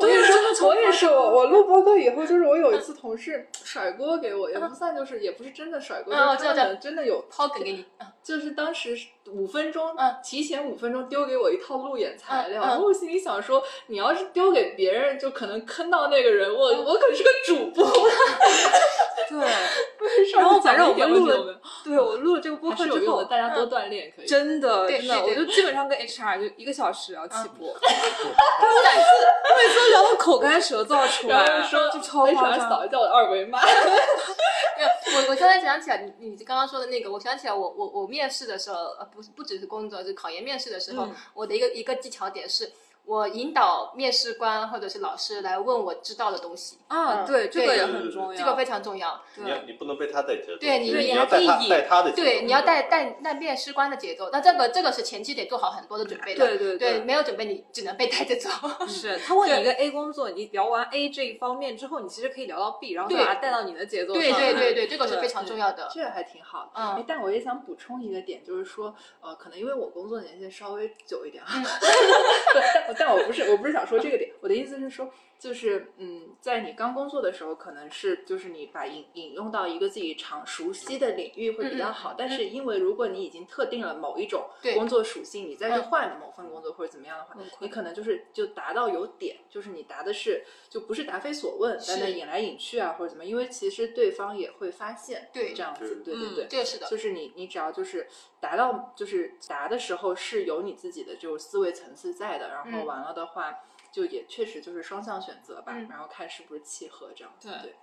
[0.00, 7.84] 我跟你说，我也是，我我录播课以后，就是我有一次同事甩锅给我，也不算就是也不是真的甩锅，就是他们真的有抛梗给你，
[8.22, 8.96] 就是当时
[9.26, 17.84] 五分钟，嗯提前五分钟丢给我一套路演材料，然后我心里想说，你要是丢给别人，就可能坑到那个人，我我可是个主播
[19.28, 19.38] 对，
[20.36, 24.26] 然后反正我们录了，了， 对我录了这个播还客之后大家多锻炼可以。
[24.26, 29.08] 真的对真的，我就基本上跟 HR 就一个小时要起播， 他们每次
[29.44, 32.68] 他每次都聊到口干舌燥出然来，后说就超夸 HR 张。
[32.70, 42.70] 扫一下我的二维码， 没有，我我刚才想起来，你你刚刚说的那个，我想起来我，我我面试的时候，呃，不是不只是工作，就考研面试的时候，嗯我的一个一个技巧点是，
[43.08, 48.38] 我引导面试官或者是老师来问我知道的东西，啊，对，这个也很重要。
[48.38, 49.18] 这个非常重要。
[49.36, 56.46] 你要你不能被他带节奏，对你你你要带他带他的节奏，对，你要带带带面试官的节奏，那这个这个是前期得做好很多的准备的。
[56.46, 58.50] 对对对，没有准备你只能被带着走。
[58.86, 64.22] 是他问你一个 A 工作，你聊完 A 这一方面之后，你其实可以聊到 B，然后把它带到你的节奏上。
[64.22, 65.88] 对对对对，这个是非常重要的。
[65.90, 66.70] 这个还挺好的。
[66.74, 71.64] 嗯哎，但我也想补充一个点，就是说，呃，可能因为我工作年限稍微久一点啊，嗯
[72.52, 85.82] 对，但我不是我不是想说这个点，我的意思是说，就是嗯，在你刚工作的时候，可能是就是你把引引用到一个自己常熟悉的领域会比较好，但是因为如果你已经特定了某一种工作属性，你再去嗯。
[85.88, 96.14] 换某份工作或者怎么样的话，嗯你可能就是就答到有点，就是你答的是就不是答非所问，是但那引来引去啊或者怎么，因为其实对方也会发现，对这样子，对。
[96.14, 96.46] 对对。
[96.48, 98.06] 这个是的，就是你，你只要就是
[98.40, 103.60] 答到，就是答的时候是有你自己的就是思维层次在的，然后嗯完了的话，
[103.90, 107.48] 就也确实就是双向选择吧，嗯然后看是不是契合这样子。
[107.48, 107.76] 对对，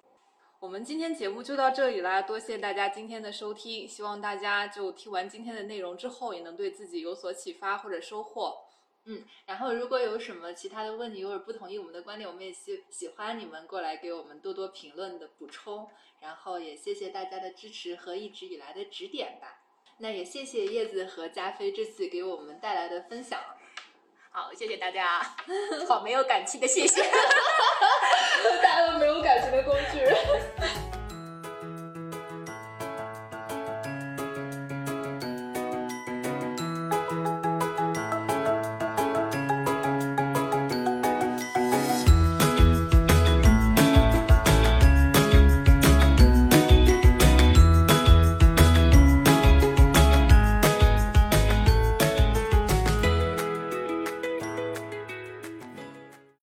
[0.59, 8.61] 我们今天节目就到这里啦，多谢大家今天的收听，希望大家就听完今天的内容之后，也能对自己有所启发或者收获。
[9.07, 15.87] 嗯，然后如果有什么其他的问题或者不同意我们的观点，我们也喜喜欢你们过来给我们多多评论的补充，
[16.21, 19.61] 然后也谢谢大家的支持和一直以来的指点吧。
[19.97, 23.39] 那也谢谢叶子和加菲这次给我们带来的分享。
[24.29, 25.21] 好，谢谢大家，
[25.87, 27.01] 好没有感情的谢谢。
[28.61, 30.84] 大家都没有感情的工具人。